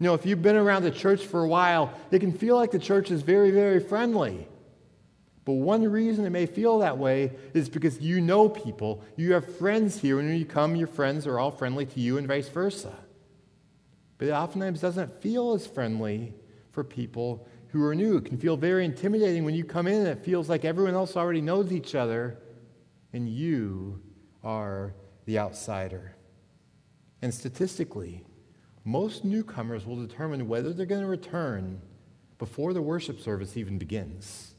You 0.00 0.06
know, 0.06 0.14
if 0.14 0.26
you've 0.26 0.42
been 0.42 0.56
around 0.56 0.82
the 0.82 0.90
church 0.90 1.26
for 1.26 1.42
a 1.42 1.48
while, 1.48 1.92
it 2.10 2.20
can 2.20 2.32
feel 2.32 2.56
like 2.56 2.70
the 2.70 2.78
church 2.78 3.10
is 3.10 3.22
very, 3.22 3.50
very 3.50 3.80
friendly. 3.80 4.48
But 5.48 5.54
one 5.54 5.90
reason 5.90 6.26
it 6.26 6.30
may 6.30 6.44
feel 6.44 6.80
that 6.80 6.98
way 6.98 7.32
is 7.54 7.70
because 7.70 8.02
you 8.02 8.20
know 8.20 8.50
people. 8.50 9.02
You 9.16 9.32
have 9.32 9.56
friends 9.56 9.98
here. 9.98 10.18
and 10.18 10.28
When 10.28 10.36
you 10.36 10.44
come, 10.44 10.76
your 10.76 10.88
friends 10.88 11.26
are 11.26 11.38
all 11.38 11.50
friendly 11.50 11.86
to 11.86 12.00
you 12.00 12.18
and 12.18 12.28
vice 12.28 12.50
versa. 12.50 12.92
But 14.18 14.28
it 14.28 14.32
oftentimes 14.32 14.82
doesn't 14.82 15.22
feel 15.22 15.54
as 15.54 15.66
friendly 15.66 16.34
for 16.70 16.84
people 16.84 17.48
who 17.68 17.82
are 17.82 17.94
new. 17.94 18.18
It 18.18 18.26
can 18.26 18.36
feel 18.36 18.58
very 18.58 18.84
intimidating 18.84 19.46
when 19.46 19.54
you 19.54 19.64
come 19.64 19.86
in 19.86 19.94
and 19.94 20.08
it 20.08 20.22
feels 20.22 20.50
like 20.50 20.66
everyone 20.66 20.92
else 20.92 21.16
already 21.16 21.40
knows 21.40 21.72
each 21.72 21.94
other 21.94 22.36
and 23.14 23.26
you 23.26 24.02
are 24.44 24.92
the 25.24 25.38
outsider. 25.38 26.14
And 27.22 27.32
statistically, 27.32 28.22
most 28.84 29.24
newcomers 29.24 29.86
will 29.86 29.96
determine 29.96 30.46
whether 30.46 30.74
they're 30.74 30.84
going 30.84 31.00
to 31.00 31.06
return 31.06 31.80
before 32.36 32.74
the 32.74 32.82
worship 32.82 33.18
service 33.18 33.56
even 33.56 33.78
begins. 33.78 34.52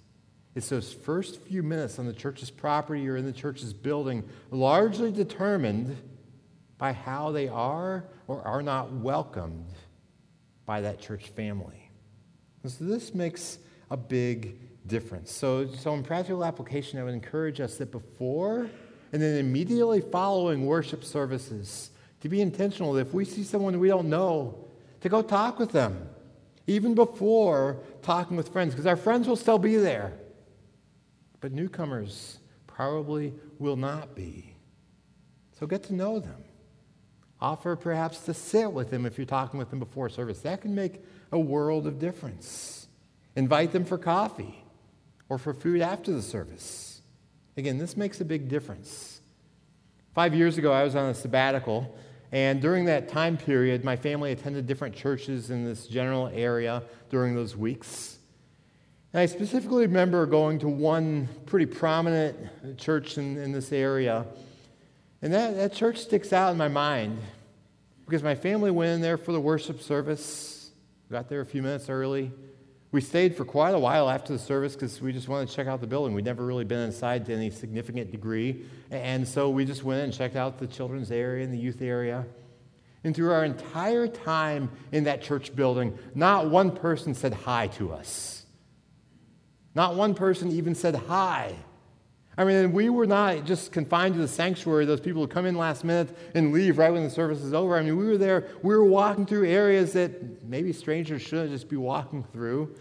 It's 0.60 0.68
those 0.68 0.92
first 0.92 1.40
few 1.44 1.64
minutes 1.64 2.00
on 2.00 2.06
the 2.06 2.12
church's 2.12 2.50
property 2.50 3.08
or 3.08 3.16
in 3.16 3.24
the 3.24 3.32
church's 3.32 3.72
building, 3.72 4.28
largely 4.52 5.10
determined 5.10 5.96
by 6.78 6.92
how 6.92 7.32
they 7.32 7.48
are 7.48 8.04
or 8.28 8.46
are 8.46 8.62
not 8.62 8.92
welcomed 8.92 9.70
by 10.66 10.82
that 10.82 11.00
church 11.00 11.30
family. 11.30 11.90
And 12.64 12.70
so 12.70 12.84
this 12.84 13.16
makes 13.16 13.60
a 13.90 13.96
big 13.96 14.60
difference. 14.86 15.32
So, 15.32 15.66
so 15.66 15.94
in 15.94 16.04
practical 16.04 16.44
application, 16.44 17.00
I 17.00 17.06
would 17.06 17.14
encourage 17.14 17.62
us 17.62 17.78
that 17.78 17.94
before 17.94 18.70
and 19.14 19.22
then 19.22 19.38
immediately 19.38 20.02
following 20.02 20.66
worship 20.66 21.06
services, 21.06 21.92
to 22.20 22.28
be 22.28 22.42
intentional 22.42 22.92
that 22.92 23.08
if 23.08 23.14
we 23.14 23.24
see 23.24 23.44
someone 23.44 23.80
we 23.80 23.88
don't 23.88 24.10
know, 24.10 24.68
to 25.00 25.08
go 25.08 25.22
talk 25.22 25.58
with 25.58 25.72
them, 25.72 26.10
even 26.68 26.96
before 26.96 27.78
talking 28.02 28.36
with 28.36 28.50
friends, 28.50 28.74
because 28.74 28.86
our 28.86 28.98
friends 28.98 29.26
will 29.26 29.38
still 29.38 29.58
be 29.58 29.78
there. 29.78 30.20
But 31.42 31.52
newcomers 31.52 32.40
probably 32.68 33.34
will 33.58 33.76
not 33.76 34.16
be. 34.16 34.56
So 35.60 35.68
get 35.68 35.84
to 35.84 35.94
know 35.94 36.20
them. 36.20 36.44
Offer 37.42 37.76
perhaps 37.76 38.20
to 38.22 38.34
sit 38.34 38.72
with 38.72 38.90
them 38.90 39.06
if 39.06 39.18
you're 39.18 39.26
talking 39.26 39.58
with 39.58 39.70
them 39.70 39.80
before 39.80 40.10
service. 40.10 40.42
That 40.42 40.62
can 40.62 40.76
make 40.76 41.04
a 41.32 41.40
world 41.40 41.88
of 41.88 42.00
difference. 42.00 42.88
Invite 43.36 43.72
them 43.72 43.86
for 43.86 43.98
coffee 43.98 44.64
or 45.30 45.38
for 45.38 45.54
food 45.54 45.82
after 45.82 46.12
the 46.12 46.22
service. 46.22 47.02
Again, 47.56 47.78
this 47.78 47.96
makes 47.96 48.20
a 48.22 48.26
big 48.26 48.50
difference. 48.50 49.22
Five 50.14 50.34
years 50.34 50.58
ago, 50.58 50.72
I 50.72 50.84
was 50.84 50.96
on 50.96 51.10
a 51.10 51.14
sabbatical, 51.14 51.98
and 52.32 52.62
during 52.62 52.86
that 52.86 53.10
time 53.10 53.38
period, 53.38 53.84
my 53.84 53.96
family 53.96 54.32
attended 54.32 54.68
different 54.68 54.96
churches 54.96 55.50
in 55.50 55.66
this 55.66 55.88
general 55.88 56.28
area 56.28 56.84
during 57.10 57.36
those 57.36 57.56
weeks. 57.56 58.19
I 59.12 59.26
specifically 59.26 59.88
remember 59.88 60.28
going 60.28 60.60
to 60.60 60.68
one 60.68 61.30
pretty 61.48 61.66
prominent 61.66 62.78
church 62.78 63.18
in, 63.18 63.38
in 63.38 63.52
this 63.52 63.72
area. 63.72 64.28
And 65.24 65.34
that, 65.34 65.56
that 65.56 65.74
church 65.74 65.98
sticks 65.98 66.32
out 66.32 66.52
in 66.52 66.58
my 66.60 66.68
mind 66.68 67.20
because 68.06 68.22
my 68.22 68.36
family 68.36 68.70
went 68.70 68.92
in 68.92 69.02
there 69.02 69.18
for 69.18 69.32
the 69.32 69.40
worship 69.40 69.82
service, 69.82 70.72
got 71.12 71.28
there 71.28 71.42
a 71.42 71.46
few 71.46 71.64
minutes 71.64 71.90
early. 71.90 72.32
We 72.92 73.02
stayed 73.02 73.36
for 73.36 73.46
quite 73.46 73.74
a 73.74 73.80
while 73.80 74.10
after 74.10 74.32
the 74.32 74.40
service 74.40 74.76
because 74.76 75.02
we 75.02 75.12
just 75.12 75.28
wanted 75.28 75.50
to 75.50 75.56
check 75.56 75.66
out 75.66 75.82
the 75.82 75.88
building. 75.88 76.14
We'd 76.14 76.26
never 76.26 76.46
really 76.46 76.64
been 76.64 76.80
inside 76.80 77.26
to 77.28 77.34
any 77.34 77.50
significant 77.50 78.12
degree. 78.12 78.66
And 78.92 79.28
so 79.28 79.50
we 79.50 79.66
just 79.66 79.84
went 79.84 80.04
and 80.04 80.14
checked 80.14 80.36
out 80.36 80.60
the 80.60 80.68
children's 80.68 81.12
area 81.12 81.44
and 81.44 81.52
the 81.52 81.58
youth 81.58 81.82
area. 81.82 82.28
And 83.04 83.16
through 83.16 83.32
our 83.32 83.44
entire 83.44 84.08
time 84.08 84.72
in 84.92 85.06
that 85.06 85.24
church 85.24 85.56
building, 85.56 85.98
not 86.14 86.50
one 86.50 86.72
person 86.72 87.16
said 87.16 87.34
hi 87.34 87.68
to 87.68 87.92
us. 87.92 88.39
Not 89.76 89.96
one 89.96 90.14
person 90.14 90.52
even 90.52 90.76
said 90.76 90.96
hi. 90.96 91.56
I 92.38 92.46
mean, 92.46 92.72
we 92.72 92.90
were 92.90 93.06
not 93.06 93.44
just 93.44 93.74
confined 93.74 94.16
to 94.16 94.22
the 94.22 94.28
sanctuary, 94.28 94.86
those 94.86 95.02
people 95.02 95.22
who 95.22 95.28
come 95.28 95.46
in 95.46 95.58
last 95.58 95.84
minute 95.84 96.18
and 96.36 96.54
leave 96.54 96.78
right 96.78 96.90
when 96.90 97.04
the 97.04 97.10
service 97.10 97.42
is 97.42 97.54
over. 97.54 97.78
I 97.78 97.82
mean, 97.82 97.98
we 97.98 98.06
were 98.06 98.18
there, 98.18 98.48
we 98.64 98.74
were 98.74 98.86
walking 98.86 99.26
through 99.26 99.46
areas 99.46 99.92
that 99.94 100.42
maybe 100.46 100.72
strangers 100.72 101.22
shouldn't 101.22 101.52
just 101.52 101.68
be 101.68 101.76
walking 101.76 102.24
through. 102.32 102.74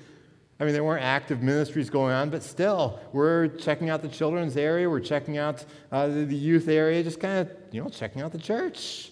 I 0.61 0.65
mean, 0.65 0.75
there 0.75 0.85
weren't 0.85 1.05
active 1.05 1.43
ministries 1.43 1.91
going 1.91 2.13
on, 2.13 2.31
but 2.31 2.45
still, 2.45 3.01
we're 3.13 3.49
checking 3.49 3.91
out 3.91 4.01
the 4.01 4.09
children's 4.09 4.57
area, 4.57 4.89
we're 4.89 5.01
checking 5.01 5.39
out 5.39 5.65
uh, 5.91 6.07
the, 6.07 6.25
the 6.25 6.37
youth 6.37 6.69
area, 6.69 7.03
just 7.03 7.19
kind 7.19 7.41
of, 7.41 7.57
you 7.73 7.83
know, 7.83 7.89
checking 7.89 8.23
out 8.23 8.31
the 8.31 8.39
church. 8.39 9.11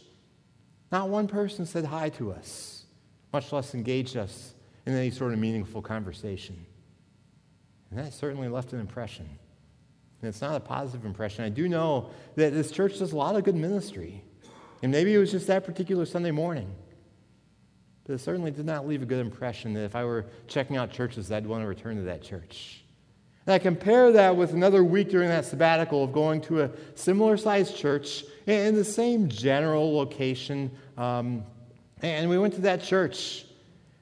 Not 0.92 1.08
one 1.08 1.26
person 1.26 1.66
said 1.66 1.84
hi 1.84 2.08
to 2.10 2.32
us, 2.32 2.84
much 3.32 3.52
less 3.52 3.74
engaged 3.74 4.16
us 4.16 4.54
in 4.86 4.94
any 4.94 5.10
sort 5.10 5.32
of 5.32 5.40
meaningful 5.40 5.82
conversation. 5.82 6.66
And 7.90 7.98
that 7.98 8.12
certainly 8.12 8.48
left 8.48 8.72
an 8.72 8.80
impression. 8.80 9.28
And 10.20 10.28
it's 10.28 10.40
not 10.40 10.56
a 10.56 10.60
positive 10.60 11.04
impression. 11.04 11.44
I 11.44 11.48
do 11.48 11.68
know 11.68 12.10
that 12.36 12.52
this 12.52 12.70
church 12.70 12.98
does 12.98 13.12
a 13.12 13.16
lot 13.16 13.36
of 13.36 13.44
good 13.44 13.54
ministry. 13.54 14.24
And 14.82 14.90
maybe 14.90 15.14
it 15.14 15.18
was 15.18 15.30
just 15.30 15.46
that 15.46 15.64
particular 15.64 16.06
Sunday 16.06 16.30
morning. 16.30 16.74
But 18.04 18.14
it 18.14 18.18
certainly 18.18 18.50
did 18.50 18.66
not 18.66 18.86
leave 18.86 19.02
a 19.02 19.06
good 19.06 19.20
impression 19.20 19.74
that 19.74 19.84
if 19.84 19.96
I 19.96 20.04
were 20.04 20.26
checking 20.46 20.76
out 20.76 20.90
churches, 20.90 21.30
I'd 21.30 21.46
want 21.46 21.62
to 21.62 21.68
return 21.68 21.96
to 21.96 22.02
that 22.02 22.22
church. 22.22 22.84
And 23.46 23.54
I 23.54 23.58
compare 23.58 24.12
that 24.12 24.36
with 24.36 24.52
another 24.52 24.82
week 24.82 25.10
during 25.10 25.28
that 25.28 25.44
sabbatical 25.44 26.04
of 26.04 26.12
going 26.12 26.40
to 26.42 26.62
a 26.62 26.70
similar 26.94 27.36
sized 27.36 27.76
church 27.76 28.24
in 28.46 28.74
the 28.74 28.84
same 28.84 29.28
general 29.28 29.96
location. 29.96 30.70
Um, 30.96 31.44
and 32.02 32.28
we 32.28 32.38
went 32.38 32.54
to 32.54 32.60
that 32.62 32.82
church 32.82 33.44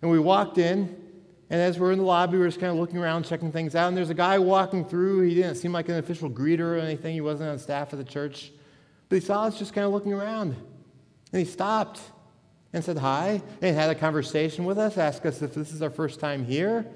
and 0.02 0.10
we 0.10 0.18
walked 0.18 0.58
in, 0.58 1.03
and 1.50 1.60
as 1.60 1.78
we're 1.78 1.92
in 1.92 1.98
the 1.98 2.04
lobby, 2.04 2.38
we're 2.38 2.48
just 2.48 2.60
kind 2.60 2.72
of 2.72 2.78
looking 2.78 2.98
around, 2.98 3.24
checking 3.24 3.52
things 3.52 3.74
out. 3.74 3.88
And 3.88 3.96
there's 3.96 4.10
a 4.10 4.14
guy 4.14 4.38
walking 4.38 4.84
through. 4.84 5.20
He 5.22 5.34
didn't 5.34 5.56
seem 5.56 5.72
like 5.72 5.88
an 5.88 5.96
official 5.96 6.30
greeter 6.30 6.60
or 6.60 6.78
anything. 6.78 7.14
He 7.14 7.20
wasn't 7.20 7.50
on 7.50 7.58
staff 7.58 7.92
of 7.92 7.98
the 7.98 8.04
church. 8.04 8.50
But 9.08 9.16
he 9.16 9.20
saw 9.20 9.44
us 9.44 9.58
just 9.58 9.74
kind 9.74 9.86
of 9.86 9.92
looking 9.92 10.12
around. 10.12 10.56
And 11.32 11.38
he 11.38 11.44
stopped 11.44 12.00
and 12.72 12.82
said 12.82 12.98
hi 12.98 13.42
and 13.60 13.76
had 13.76 13.90
a 13.90 13.94
conversation 13.94 14.64
with 14.64 14.78
us, 14.78 14.96
asked 14.96 15.24
us 15.26 15.42
if 15.42 15.54
this 15.54 15.72
is 15.72 15.82
our 15.82 15.90
first 15.90 16.18
time 16.18 16.44
here. 16.44 16.86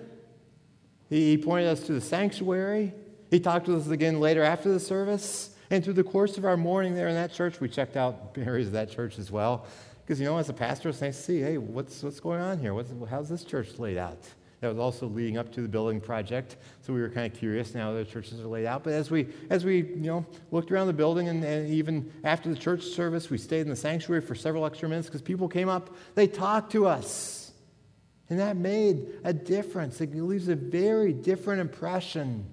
He 1.11 1.37
pointed 1.39 1.69
us 1.69 1.81
to 1.85 1.93
the 1.93 2.01
sanctuary. 2.01 2.95
He 3.31 3.41
talked 3.41 3.67
to 3.67 3.77
us 3.77 3.89
again 3.89 4.19
later 4.19 4.43
after 4.43 4.73
the 4.73 4.81
service. 4.81 5.55
And 5.71 5.85
through 5.85 5.95
the 5.95 6.05
course 6.05 6.39
of 6.39 6.47
our 6.47 6.57
morning 6.57 6.95
there 6.95 7.09
in 7.09 7.15
that 7.15 7.33
church, 7.33 7.61
we 7.61 7.69
checked 7.69 7.97
out 7.97 8.35
areas 8.39 8.69
of 8.69 8.73
that 8.73 8.91
church 8.91 9.19
as 9.19 9.31
well. 9.31 9.67
Because, 10.03 10.19
you 10.19 10.27
know, 10.27 10.39
as 10.39 10.49
a 10.49 10.55
pastor, 10.55 10.89
it's 10.89 11.03
nice 11.03 11.17
to 11.19 11.23
see, 11.23 11.41
hey, 11.41 11.59
what's, 11.59 12.03
what's 12.03 12.19
going 12.19 12.41
on 12.41 12.59
here? 12.59 12.73
What's, 12.73 12.91
how's 13.11 13.29
this 13.29 13.45
church 13.45 13.79
laid 13.79 13.99
out? 13.99 14.19
That 14.61 14.69
was 14.69 14.79
also 14.79 15.07
leading 15.07 15.39
up 15.39 15.53
to 15.53 15.61
the 15.61 15.69
building 15.69 16.01
project, 16.01 16.57
so 16.81 16.93
we 16.93 17.01
were 17.01 17.09
kind 17.09 17.33
of 17.33 17.39
curious 17.39 17.75
now 17.75 17.93
the 17.93 18.05
churches 18.05 18.41
are 18.41 18.47
laid 18.47 18.67
out. 18.67 18.83
But 18.83 18.93
as 18.93 19.09
we, 19.09 19.29
as 19.51 19.65
we 19.65 19.79
you 19.79 19.97
know, 19.97 20.27
looked 20.51 20.73
around 20.73 20.89
the 20.89 20.93
building, 20.93 21.29
and, 21.29 21.45
and 21.45 21.69
even 21.69 22.13
after 22.25 22.49
the 22.49 22.57
church 22.57 22.83
service, 22.83 23.31
we 23.31 23.39
stayed 23.39 23.61
in 23.61 23.69
the 23.69 23.77
sanctuary 23.77 24.21
for 24.21 24.35
several 24.35 24.67
extra 24.67 24.89
minutes 24.89 25.07
because 25.07 25.23
people 25.23 25.49
came 25.49 25.69
up, 25.69 25.95
they 26.17 26.27
talked 26.27 26.73
to 26.73 26.87
us. 26.87 27.53
And 28.31 28.41
that 28.41 28.57
made 28.57 29.07
a 29.25 29.33
difference. 29.33 30.01
It 30.01 30.15
leaves 30.15 30.49
a 30.49 30.57
very 30.57 31.13
different 31.13 31.61
impression. 31.61 32.45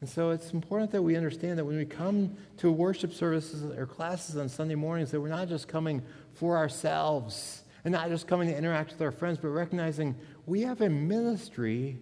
And 0.00 0.08
so 0.08 0.30
it's 0.30 0.52
important 0.52 0.90
that 0.92 1.02
we 1.02 1.16
understand 1.16 1.58
that 1.58 1.64
when 1.64 1.76
we 1.76 1.84
come 1.84 2.36
to 2.58 2.70
worship 2.70 3.12
services 3.12 3.64
or 3.64 3.86
classes 3.86 4.36
on 4.36 4.48
Sunday 4.48 4.74
mornings, 4.74 5.10
that 5.12 5.20
we're 5.20 5.28
not 5.28 5.48
just 5.48 5.68
coming 5.68 6.02
for 6.34 6.56
ourselves 6.56 7.62
and 7.84 7.92
not 7.92 8.08
just 8.08 8.28
coming 8.28 8.48
to 8.48 8.56
interact 8.56 8.92
with 8.92 9.02
our 9.02 9.10
friends, 9.10 9.38
but 9.40 9.48
recognizing 9.48 10.14
we 10.46 10.62
have 10.62 10.80
a 10.80 10.88
ministry 10.88 11.98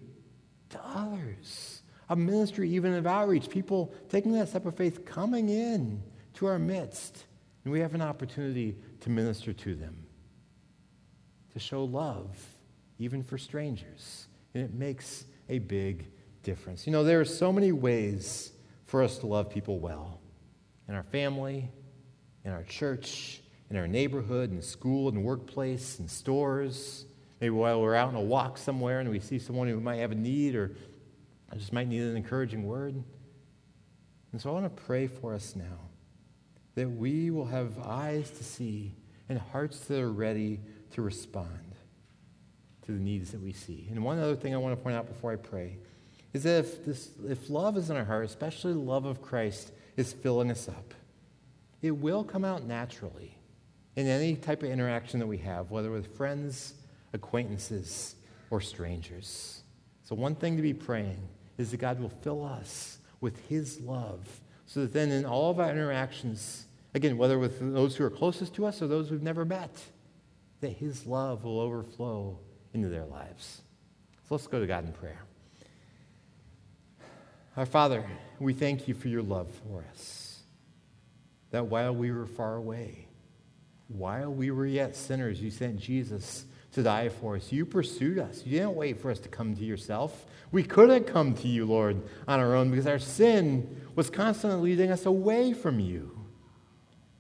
to 0.71 0.81
others, 0.85 1.83
a 2.09 2.17
ministry 2.17 2.71
even 2.71 2.95
of 2.95 3.07
outreach, 3.07 3.49
people 3.49 3.93
taking 4.09 4.33
that 4.33 4.49
step 4.49 4.67
of 4.67 4.75
faith, 4.75 5.05
coming 5.05 5.49
in 5.49 6.03
to 6.35 6.47
our 6.47 6.59
midst, 6.59 7.25
and 7.65 7.73
we 7.73 7.81
have 7.81 7.95
an 7.95 8.03
opportunity 8.03 8.77
to 9.01 9.11
minister 9.11 9.53
to 9.53 9.75
them, 9.75 10.07
to 11.53 11.59
show 11.59 11.85
love, 11.85 12.39
even 12.99 13.23
for 13.23 13.39
strangers. 13.39 14.27
And 14.55 14.65
it 14.65 14.75
makes 14.75 15.25
a 15.49 15.59
big 15.59 16.07
difference. 16.43 16.87
You 16.87 16.93
know, 16.93 17.05
there 17.05 17.21
are 17.21 17.25
so 17.25 17.53
many 17.53 17.73
ways 17.73 18.53
for 18.87 19.03
us 19.03 19.19
to 19.19 19.27
love 19.27 19.51
people 19.51 19.79
well 19.79 20.21
in 20.89 20.95
our 20.95 21.05
family, 21.05 21.71
in 22.45 22.53
our 22.53 22.65
church, 22.65 23.43
in 23.71 23.77
our 23.77 23.87
neighborhood 23.87 24.51
in 24.51 24.61
school 24.61 25.09
and 25.09 25.23
workplace 25.23 26.01
in 26.01 26.09
stores. 26.09 27.07
Maybe 27.41 27.51
while 27.51 27.81
we're 27.81 27.95
out 27.95 28.09
on 28.09 28.15
a 28.15 28.21
walk 28.21 28.59
somewhere 28.59 29.01
and 29.01 29.09
we 29.09 29.21
see 29.21 29.39
someone 29.39 29.69
who 29.69 29.81
might 29.81 29.97
have 29.97 30.13
a 30.13 30.17
need 30.17 30.55
or 30.55 30.73
just 31.57 31.73
might 31.73 31.89
need 31.89 32.03
an 32.03 32.17
encouraging 32.17 32.65
word. 32.65 33.03
And 34.33 34.41
so 34.41 34.51
I 34.51 34.53
want 34.53 34.65
to 34.65 34.83
pray 34.83 35.07
for 35.07 35.35
us 35.35 35.57
now 35.57 35.89
that 36.75 36.89
we 36.89 37.31
will 37.31 37.47
have 37.47 37.79
eyes 37.81 38.31
to 38.31 38.45
see 38.45 38.95
and 39.29 39.39
hearts 39.39 39.81
that 39.81 40.01
are 40.01 40.13
ready 40.13 40.61
to 40.93 41.03
respond 41.03 41.75
to 42.87 42.93
the 42.93 42.99
needs 42.99 43.31
that 43.33 43.41
we 43.41 43.53
see. 43.53 43.89
And 43.91 44.05
one 44.05 44.19
other 44.19 44.37
thing 44.37 44.55
I 44.55 44.59
want 44.59 44.77
to 44.77 44.83
point 44.83 44.97
out 44.97 45.07
before 45.07 45.33
I 45.33 45.37
pray 45.37 45.79
is 46.33 46.45
that 46.45 46.61
if, 46.61 46.85
this, 46.85 47.11
if 47.29 47.51
love 47.51 47.77
is 47.77 47.91
in 47.91 47.97
our 47.97 48.05
heart, 48.05 48.25
especially 48.25 48.73
the 48.73 48.79
love 48.79 49.05
of 49.05 49.23
Christ 49.23 49.73
is 49.97 50.13
filling 50.13 50.51
us 50.51 50.69
up, 50.69 50.95
it 51.83 51.93
will 51.93 52.23
come 52.23 52.45
out 52.45 52.65
naturally 52.65 53.37
in 53.97 54.07
any 54.07 54.37
type 54.37 54.63
of 54.63 54.71
interaction 54.71 55.19
that 55.21 55.27
we 55.27 55.39
have, 55.39 55.71
whether 55.71 55.91
with 55.91 56.17
friends, 56.17 56.75
acquaintances, 57.13 58.15
or 58.51 58.61
strangers. 58.61 59.63
So, 60.05 60.15
one 60.15 60.35
thing 60.35 60.57
to 60.57 60.63
be 60.63 60.75
praying 60.75 61.29
is 61.57 61.71
that 61.71 61.79
God 61.79 62.01
will 62.01 62.09
fill 62.09 62.45
us 62.45 62.99
with 63.21 63.49
His 63.49 63.81
love 63.81 64.41
so 64.67 64.81
that 64.81 64.93
then 64.93 65.11
in 65.11 65.25
all 65.25 65.51
of 65.51 65.61
our 65.61 65.71
interactions, 65.71 66.67
again, 66.95 67.17
whether 67.17 67.39
with 67.39 67.61
those 67.75 67.97
who 67.97 68.05
are 68.05 68.11
closest 68.11 68.55
to 68.55 68.67
us 68.67 68.83
or 68.83 68.87
those 68.87 69.11
we've 69.11 69.23
never 69.23 69.45
met, 69.45 69.71
that 70.61 70.73
His 70.73 71.07
love 71.07 71.45
will 71.45 71.61
overflow 71.61 72.39
into 72.73 72.89
their 72.89 73.05
lives. 73.05 73.63
So 74.29 74.35
let's 74.35 74.47
go 74.47 74.61
to 74.61 74.67
God 74.67 74.85
in 74.85 74.93
prayer. 74.93 75.21
Our 77.57 77.67
Father, 77.67 78.05
we 78.39 78.55
thank 78.55 78.87
you 78.87 78.95
for 78.95 79.09
your 79.09 79.23
love 79.23 79.51
for 79.67 79.85
us. 79.91 80.43
That 81.51 81.67
while 81.67 81.95
we 81.95 82.13
were 82.13 82.27
far 82.27 82.55
away, 82.55 83.09
while 83.89 84.33
we 84.33 84.53
were 84.53 84.67
yet 84.67 84.95
sinners, 84.95 85.43
you 85.43 85.51
sent 85.51 85.81
Jesus 85.81 86.45
to 86.73 86.83
die 86.83 87.09
for 87.09 87.37
us. 87.37 87.51
You 87.51 87.67
pursued 87.67 88.19
us. 88.19 88.43
You 88.45 88.59
didn't 88.59 88.77
wait 88.77 89.01
for 89.01 89.11
us 89.11 89.19
to 89.21 89.29
come 89.29 89.57
to 89.57 89.65
yourself. 89.65 90.27
We 90.53 90.63
couldn't 90.63 91.05
come 91.05 91.35
to 91.35 91.49
you, 91.49 91.67
Lord, 91.67 92.03
on 92.29 92.41
our 92.41 92.55
own 92.55 92.71
because 92.71 92.87
our 92.87 92.99
sin 92.99 93.83
was 93.95 94.11
constantly 94.11 94.71
leading 94.71 94.91
us 94.91 95.07
away 95.07 95.53
from 95.53 95.81
you. 95.81 96.17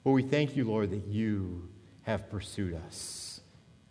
But 0.05 0.13
we 0.13 0.23
thank 0.23 0.57
you, 0.57 0.65
Lord, 0.65 0.91
that 0.91 1.07
you 1.07 1.69
have 2.03 2.31
pursued 2.31 2.75
us 2.87 3.41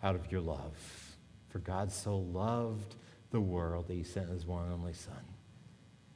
out 0.02 0.16
of 0.16 0.32
your 0.32 0.42
love. 0.42 1.16
For 1.50 1.60
God 1.60 1.92
so 1.92 2.18
loved 2.18 2.96
the 3.32 3.42
world 3.42 3.88
that 3.88 3.94
he 3.94 4.04
sent 4.04 4.30
his 4.30 4.46
one 4.46 4.66
and 4.66 4.74
only 4.74 4.94
Son. 4.94 5.14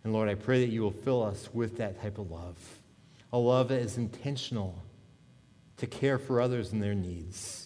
And 0.04 0.14
Lord, 0.14 0.30
I 0.30 0.36
pray 0.36 0.66
that 0.66 0.72
you 0.72 0.82
will 0.82 0.92
fill 0.92 1.24
us 1.24 1.50
with 1.54 1.78
that 1.78 2.02
type 2.02 2.18
of 2.18 2.30
love, 2.32 2.58
a 3.32 3.38
love 3.38 3.70
that 3.70 3.80
is 3.80 3.98
intentional 3.98 4.84
to 5.78 5.88
care 5.88 6.18
for 6.18 6.42
others 6.42 6.72
and 6.72 6.82
their 6.82 6.96
needs. 6.96 7.63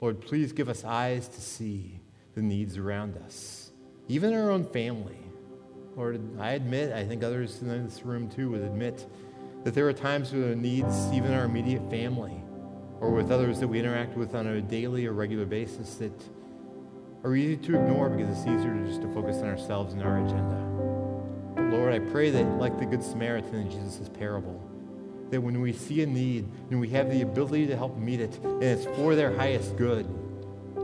Lord, 0.00 0.20
please 0.20 0.52
give 0.52 0.68
us 0.68 0.84
eyes 0.84 1.26
to 1.28 1.40
see 1.40 2.00
the 2.34 2.42
needs 2.42 2.76
around 2.76 3.16
us, 3.16 3.70
even 4.08 4.34
our 4.34 4.50
own 4.50 4.64
family. 4.64 5.18
Lord, 5.96 6.20
I 6.38 6.50
admit, 6.50 6.92
I 6.92 7.04
think 7.04 7.24
others 7.24 7.62
in 7.62 7.84
this 7.84 8.02
room 8.04 8.28
too 8.28 8.50
would 8.50 8.60
admit 8.60 9.06
that 9.64 9.74
there 9.74 9.88
are 9.88 9.94
times 9.94 10.32
where 10.32 10.48
the 10.48 10.56
needs, 10.56 11.10
even 11.12 11.32
our 11.32 11.46
immediate 11.46 11.88
family, 11.90 12.42
or 13.00 13.10
with 13.10 13.30
others 13.30 13.58
that 13.60 13.68
we 13.68 13.78
interact 13.78 14.16
with 14.16 14.34
on 14.34 14.46
a 14.46 14.60
daily 14.60 15.06
or 15.06 15.12
regular 15.12 15.46
basis, 15.46 15.94
that 15.94 16.12
are 17.24 17.34
easy 17.34 17.56
to 17.56 17.74
ignore 17.74 18.10
because 18.10 18.38
it's 18.38 18.46
easier 18.46 18.84
just 18.86 19.00
to 19.00 19.12
focus 19.14 19.38
on 19.38 19.46
ourselves 19.46 19.94
and 19.94 20.02
our 20.02 20.18
agenda. 20.18 20.62
But 21.54 21.70
Lord, 21.70 21.94
I 21.94 21.98
pray 21.98 22.28
that, 22.30 22.44
like 22.58 22.78
the 22.78 22.84
Good 22.84 23.02
Samaritan 23.02 23.54
in 23.54 23.70
Jesus' 23.70 24.10
parable, 24.10 24.62
that 25.30 25.40
when 25.40 25.60
we 25.60 25.72
see 25.72 26.02
a 26.02 26.06
need 26.06 26.46
and 26.70 26.80
we 26.80 26.88
have 26.90 27.10
the 27.10 27.22
ability 27.22 27.66
to 27.66 27.76
help 27.76 27.96
meet 27.96 28.20
it, 28.20 28.38
and 28.44 28.62
it's 28.62 28.84
for 28.96 29.14
their 29.14 29.34
highest 29.34 29.76
good, 29.76 30.06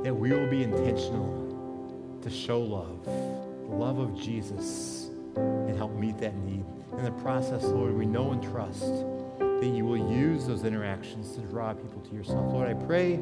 that 0.05 0.15
we 0.15 0.33
will 0.33 0.49
be 0.49 0.63
intentional 0.63 2.19
to 2.23 2.31
show 2.31 2.61
love, 2.61 3.05
the 3.05 3.75
love 3.75 3.99
of 3.99 4.21
Jesus, 4.21 5.11
and 5.37 5.77
help 5.77 5.95
meet 5.95 6.19
that 6.19 6.35
need. 6.37 6.65
In 6.99 7.05
the 7.05 7.13
process, 7.23 7.63
Lord, 7.65 7.97
we 7.97 8.05
know 8.05 8.33
and 8.33 8.43
trust 8.43 8.91
that 9.39 9.73
you 9.73 9.85
will 9.85 10.11
use 10.13 10.47
those 10.47 10.65
interactions 10.65 11.35
to 11.37 11.41
draw 11.43 11.73
people 11.73 12.01
to 12.01 12.15
yourself. 12.15 12.53
Lord, 12.53 12.69
I 12.69 12.75
pray 12.75 13.21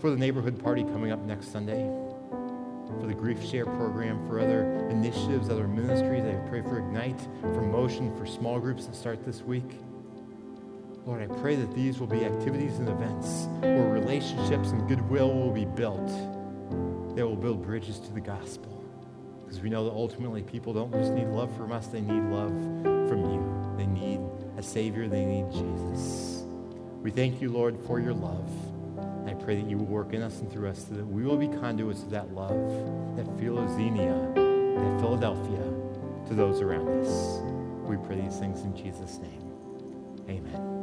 for 0.00 0.10
the 0.10 0.16
neighborhood 0.16 0.62
party 0.62 0.82
coming 0.84 1.12
up 1.12 1.20
next 1.20 1.52
Sunday, 1.52 1.86
for 2.98 3.06
the 3.06 3.14
Grief 3.14 3.44
Share 3.44 3.66
program, 3.66 4.26
for 4.26 4.40
other 4.40 4.62
initiatives, 4.88 5.50
other 5.50 5.68
ministries. 5.68 6.24
I 6.24 6.34
pray 6.48 6.62
for 6.62 6.78
Ignite, 6.78 7.20
for 7.42 7.60
Motion, 7.60 8.16
for 8.18 8.26
small 8.26 8.58
groups 8.58 8.86
that 8.86 8.96
start 8.96 9.24
this 9.24 9.42
week. 9.42 9.80
Lord, 11.06 11.22
I 11.22 11.34
pray 11.40 11.56
that 11.56 11.74
these 11.74 11.98
will 11.98 12.06
be 12.06 12.24
activities 12.24 12.78
and 12.78 12.88
events 12.88 13.46
where 13.60 13.88
relationships 13.88 14.70
and 14.70 14.86
goodwill 14.86 15.32
will 15.32 15.50
be 15.50 15.64
built 15.64 16.08
that 17.16 17.26
will 17.26 17.36
build 17.36 17.62
bridges 17.62 17.98
to 17.98 18.12
the 18.12 18.20
gospel. 18.20 18.84
Because 19.40 19.60
we 19.60 19.70
know 19.70 19.84
that 19.84 19.92
ultimately 19.92 20.42
people 20.42 20.72
don't 20.72 20.92
just 20.92 21.12
need 21.12 21.26
love 21.26 21.54
from 21.56 21.72
us, 21.72 21.88
they 21.88 22.00
need 22.00 22.22
love 22.30 22.50
from 23.08 23.30
you. 23.30 23.74
They 23.76 23.86
need 23.86 24.20
a 24.56 24.62
Savior, 24.62 25.08
they 25.08 25.24
need 25.24 25.50
Jesus. 25.50 26.44
We 27.02 27.10
thank 27.10 27.40
you, 27.40 27.50
Lord, 27.50 27.78
for 27.86 27.98
your 27.98 28.14
love. 28.14 28.48
I 29.26 29.34
pray 29.34 29.60
that 29.60 29.68
you 29.68 29.78
will 29.78 29.86
work 29.86 30.12
in 30.12 30.22
us 30.22 30.40
and 30.40 30.52
through 30.52 30.68
us 30.68 30.86
so 30.88 30.94
that 30.94 31.06
we 31.06 31.22
will 31.22 31.36
be 31.36 31.48
conduits 31.48 32.02
of 32.02 32.10
that 32.10 32.34
love, 32.34 32.50
that 33.16 33.26
philoxenia, 33.38 34.34
that 34.34 35.00
Philadelphia 35.00 35.64
to 36.28 36.34
those 36.34 36.60
around 36.60 36.88
us. 36.88 37.40
We 37.88 37.96
pray 37.96 38.20
these 38.20 38.38
things 38.38 38.60
in 38.62 38.76
Jesus' 38.76 39.18
name. 39.18 39.50
Amen. 40.28 40.79